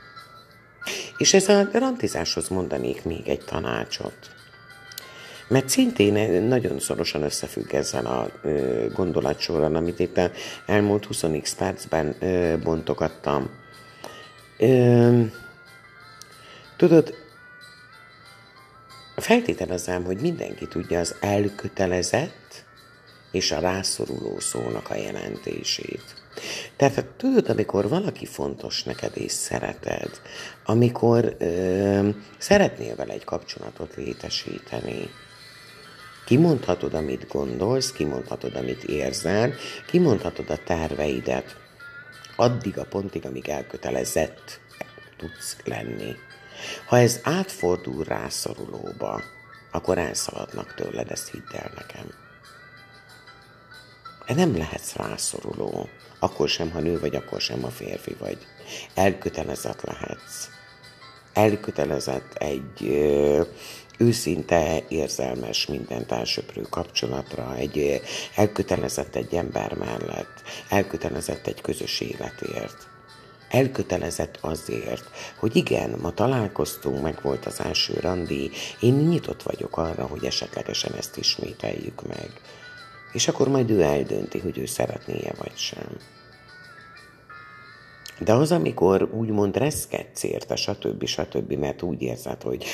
És 1.16 1.35
ez 1.35 1.48
a 1.48 1.68
rantizáshoz 1.72 2.48
mondanék 2.48 3.04
még 3.04 3.28
egy 3.28 3.44
tanácsot. 3.44 4.37
Mert 5.48 5.68
szintén 5.68 6.42
nagyon 6.42 6.78
szorosan 6.78 7.22
összefügg 7.22 7.72
ezzel 7.72 8.07
a 8.07 8.31
ö, 8.42 8.87
gondolatsorral, 8.94 9.74
amit 9.74 9.98
itt 9.98 10.20
elmúlt 10.66 11.04
20 11.04 11.24
percben 11.59 12.16
ö, 12.20 12.54
bontogattam. 12.62 13.50
Tudod, 16.77 17.14
feltételezem, 19.16 20.05
hogy 20.05 20.21
mindenki 20.21 20.66
tudja 20.66 20.99
az 20.99 21.14
elkötelezett 21.21 22.64
és 23.33 23.53
a 23.53 23.61
rászoruló 23.61 24.38
szónak 24.38 24.90
a 24.90 24.97
jelentését. 24.97 26.14
Tehát 26.77 27.05
tudod, 27.16 27.49
amikor 27.49 27.88
valaki 27.88 28.27
fontos 28.27 28.83
neked 28.83 29.12
és 29.14 29.33
szereted, 29.33 30.21
amikor 30.64 31.37
ö, 31.38 32.09
szeretnél 32.38 32.97
vele 32.97 33.12
egy 33.12 33.25
kapcsolatot 33.25 33.94
létesíteni, 33.94 35.11
kimondhatod, 36.27 36.94
amit 36.94 37.29
gondolsz, 37.29 37.92
kimondhatod, 37.92 38.55
amit 38.55 38.85
érzel, 38.85 39.55
kimondhatod 39.87 40.51
a 40.51 40.59
terveidet, 40.64 41.57
addig 42.40 42.79
a 42.79 42.85
pontig, 42.85 43.27
amíg 43.27 43.48
elkötelezett 43.48 44.61
tudsz 45.16 45.57
lenni. 45.64 46.16
Ha 46.87 46.98
ez 46.98 47.20
átfordul 47.22 48.05
rászorulóba, 48.05 49.22
akkor 49.70 49.98
elszaladnak 49.98 50.74
tőled, 50.74 51.11
ezt 51.11 51.31
hidd 51.31 51.53
el 51.53 51.72
nekem. 51.77 52.07
Nem 54.37 54.57
lehetsz 54.57 54.94
rászoruló, 54.94 55.88
akkor 56.18 56.48
sem, 56.48 56.70
ha 56.70 56.81
nő 56.81 57.01
vagy, 57.01 57.16
akkor 57.16 57.40
sem, 57.40 57.62
ha 57.62 57.70
férfi 57.70 58.16
vagy. 58.18 58.38
Elkötelezett 58.94 59.83
lehetsz. 59.83 60.48
Elkötelezett 61.33 62.35
egy 62.35 62.87
ö, 62.87 63.42
őszinte, 63.98 64.82
érzelmes, 64.88 65.66
mindent 65.66 66.12
elsöprő 66.12 66.62
kapcsolatra, 66.70 67.56
egy 67.56 68.00
elkötelezett 68.34 69.14
egy 69.14 69.34
ember 69.34 69.74
mellett, 69.74 70.42
elkötelezett 70.68 71.46
egy 71.46 71.61
közös 71.61 72.00
életért 72.00 72.88
elkötelezett 73.48 74.38
azért, 74.40 75.04
hogy 75.38 75.56
igen, 75.56 75.98
ma 76.02 76.12
találkoztunk, 76.12 77.02
meg 77.02 77.18
volt 77.22 77.46
az 77.46 77.61
első 77.61 77.98
randi, 78.00 78.50
én 78.80 78.94
nyitott 78.94 79.42
vagyok 79.42 79.76
arra, 79.76 80.06
hogy 80.06 80.24
esetlegesen 80.24 80.92
ezt 80.92 81.16
ismételjük 81.16 82.06
meg. 82.06 82.30
És 83.12 83.28
akkor 83.28 83.48
majd 83.48 83.70
ő 83.70 83.82
eldönti, 83.82 84.38
hogy 84.38 84.58
ő 84.58 84.66
szeretné-e 84.66 85.32
vagy 85.38 85.56
sem. 85.56 85.96
De 88.18 88.33
az, 88.33 88.52
amikor 88.52 89.09
úgymond 89.12 89.57
reszkedsz 89.57 90.22
érte, 90.22 90.57
stb. 90.57 91.04
stb., 91.04 91.52
mert 91.52 91.83
úgy 91.83 92.02
érzed, 92.02 92.42
hogy 92.42 92.64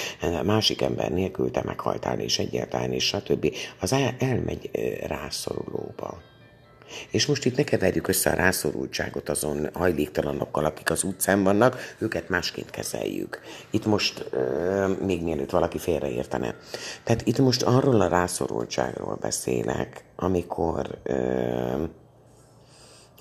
másik 0.45 0.83
ember 0.83 1.11
nélkül 1.11 1.51
te 1.51 1.63
meghaltál, 1.65 2.21
és 2.21 2.39
egyáltalán, 2.39 2.93
és 2.93 3.07
stb., 3.07 3.55
az 3.81 3.93
el, 3.93 4.15
elmegy 4.19 4.71
rászorulóba. 5.07 6.33
És 7.11 7.27
most 7.27 7.45
itt 7.45 7.57
ne 7.57 7.65
keverjük 7.65 8.09
össze 8.09 8.31
a 8.31 8.35
rászorultságot 8.35 9.29
azon 9.29 9.69
hajléktalanokkal, 9.73 10.65
akik 10.65 10.91
az 10.91 11.03
utcán 11.03 11.43
vannak, 11.43 11.77
őket 11.99 12.29
másként 12.29 12.71
kezeljük. 12.71 13.41
Itt 13.71 13.87
most, 13.87 14.29
euh, 14.33 14.99
még 14.99 15.23
mielőtt 15.23 15.51
valaki 15.51 15.79
félreértene. 15.79 16.55
Tehát 17.05 17.27
itt 17.27 17.39
most 17.39 17.63
arról 17.63 18.01
a 18.01 18.09
rászorultságról 18.09 19.19
beszélek, 19.21 20.05
amikor, 20.17 20.99
euh, 21.03 21.89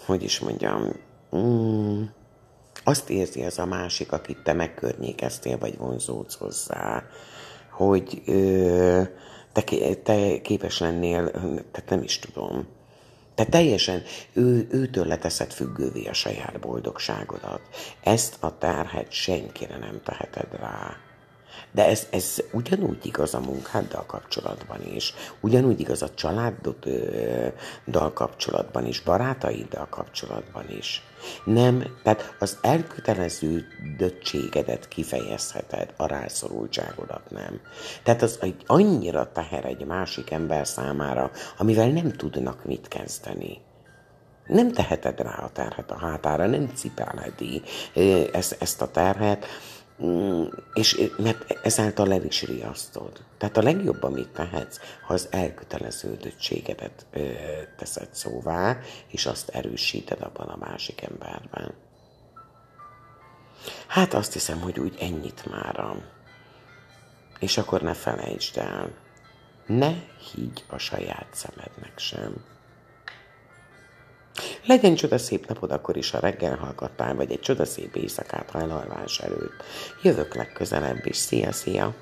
hogy 0.06 0.24
is 0.24 0.40
mondjam, 0.40 0.92
mm, 1.36 2.04
azt 2.84 3.10
érzi 3.10 3.42
ez 3.42 3.58
a 3.58 3.66
másik, 3.66 4.12
akit 4.12 4.44
te 4.44 4.54
megkörnyékeztél, 4.54 5.58
vagy 5.58 5.78
vonzódsz 5.78 6.36
hozzá, 6.36 7.04
hogy 7.72 8.22
ö, 8.26 9.02
te, 9.52 9.62
te 10.04 10.42
képes 10.42 10.80
lennél, 10.80 11.32
tehát 11.72 11.90
nem 11.90 12.04
is 12.04 12.20
tudom, 12.20 12.68
te 13.36 13.46
teljesen 13.46 14.04
ő, 14.34 14.68
őtől 14.72 15.06
leteszed 15.06 15.52
függővé 15.52 16.06
a 16.06 16.14
saját 16.14 16.60
boldogságodat. 16.60 17.62
Ezt 18.04 18.36
a 18.40 18.58
terhet 18.58 19.12
senkire 19.12 19.78
nem 19.78 20.02
teheted 20.04 20.60
rá. 20.60 20.98
De 21.74 21.88
ez, 21.88 22.08
ez 22.12 22.38
ugyanúgy 22.52 23.06
igaz 23.06 23.34
a 23.34 23.40
munkáddal 23.40 24.06
kapcsolatban 24.06 24.80
is, 24.94 25.14
ugyanúgy 25.40 25.80
igaz 25.80 26.02
a 26.02 26.14
családdal 26.14 28.14
kapcsolatban 28.14 28.86
is, 28.86 29.02
barátaiddal 29.02 29.88
kapcsolatban 29.90 30.66
is. 30.78 31.04
Nem, 31.46 31.84
tehát 32.04 32.36
az 32.40 32.58
elkötelező 32.62 33.66
döttségedet 33.98 34.88
kifejezheted, 34.88 35.94
a 35.98 36.06
rászorultságodat 36.06 37.30
nem. 37.30 37.60
Tehát 38.04 38.22
az 38.22 38.38
egy 38.42 38.64
annyira 38.66 39.32
teher 39.32 39.66
egy 39.66 39.86
másik 39.86 40.32
ember 40.32 40.68
számára, 40.68 41.32
amivel 41.58 41.90
nem 41.90 42.12
tudnak 42.12 42.66
mit 42.66 42.88
kezdeni. 42.88 43.62
Nem 44.48 44.72
teheted 44.72 45.20
rá 45.20 45.44
a 45.44 45.50
terhet 45.50 45.92
a 45.92 45.98
hátára, 45.98 46.46
nem 46.46 46.72
cipelheti 46.76 47.62
ezt, 48.32 48.56
ezt 48.60 48.82
a 48.82 48.92
terhet, 48.92 49.46
és 50.74 51.10
mert 51.18 51.60
ezáltal 51.64 52.14
el 52.14 52.24
is 52.24 52.44
riasztod. 52.44 53.12
Tehát 53.38 53.58
a 53.58 53.62
legjobb, 53.62 54.04
amit 54.04 54.28
tehetsz, 54.28 54.80
ha 55.06 55.14
az 55.14 55.28
elköteleződöttségedet 55.32 57.06
ö, 57.12 57.32
teszed 57.78 58.08
szóvá, 58.12 58.78
és 59.08 59.26
azt 59.26 59.50
erősíted 59.50 60.22
abban 60.22 60.48
a 60.48 60.58
másik 60.58 61.02
emberben. 61.02 61.74
Hát 63.88 64.14
azt 64.14 64.34
hiszem, 64.34 64.62
hogy 64.62 64.80
úgy 64.80 64.96
ennyit 65.00 65.46
mára. 65.46 65.96
És 67.40 67.58
akkor 67.58 67.82
ne 67.82 67.94
felejtsd 67.94 68.58
el, 68.58 68.92
ne 69.66 69.94
higgy 70.32 70.64
a 70.68 70.78
saját 70.78 71.28
szemednek 71.32 71.94
sem. 72.00 72.53
Legyen 74.66 74.96
szép 75.18 75.48
napod 75.48 75.72
akkor 75.72 75.98
is, 75.98 76.10
ha 76.10 76.20
reggel 76.20 76.56
hallgattál, 76.56 77.16
vagy 77.16 77.32
egy 77.32 77.40
csodaszép 77.40 77.96
éjszakát 77.96 78.50
hajlalvás 78.50 79.20
előtt. 79.20 79.64
Jövök 80.02 80.36
legközelebb 80.36 81.06
is. 81.06 81.18
Szia, 81.18 81.52
szia! 81.52 81.94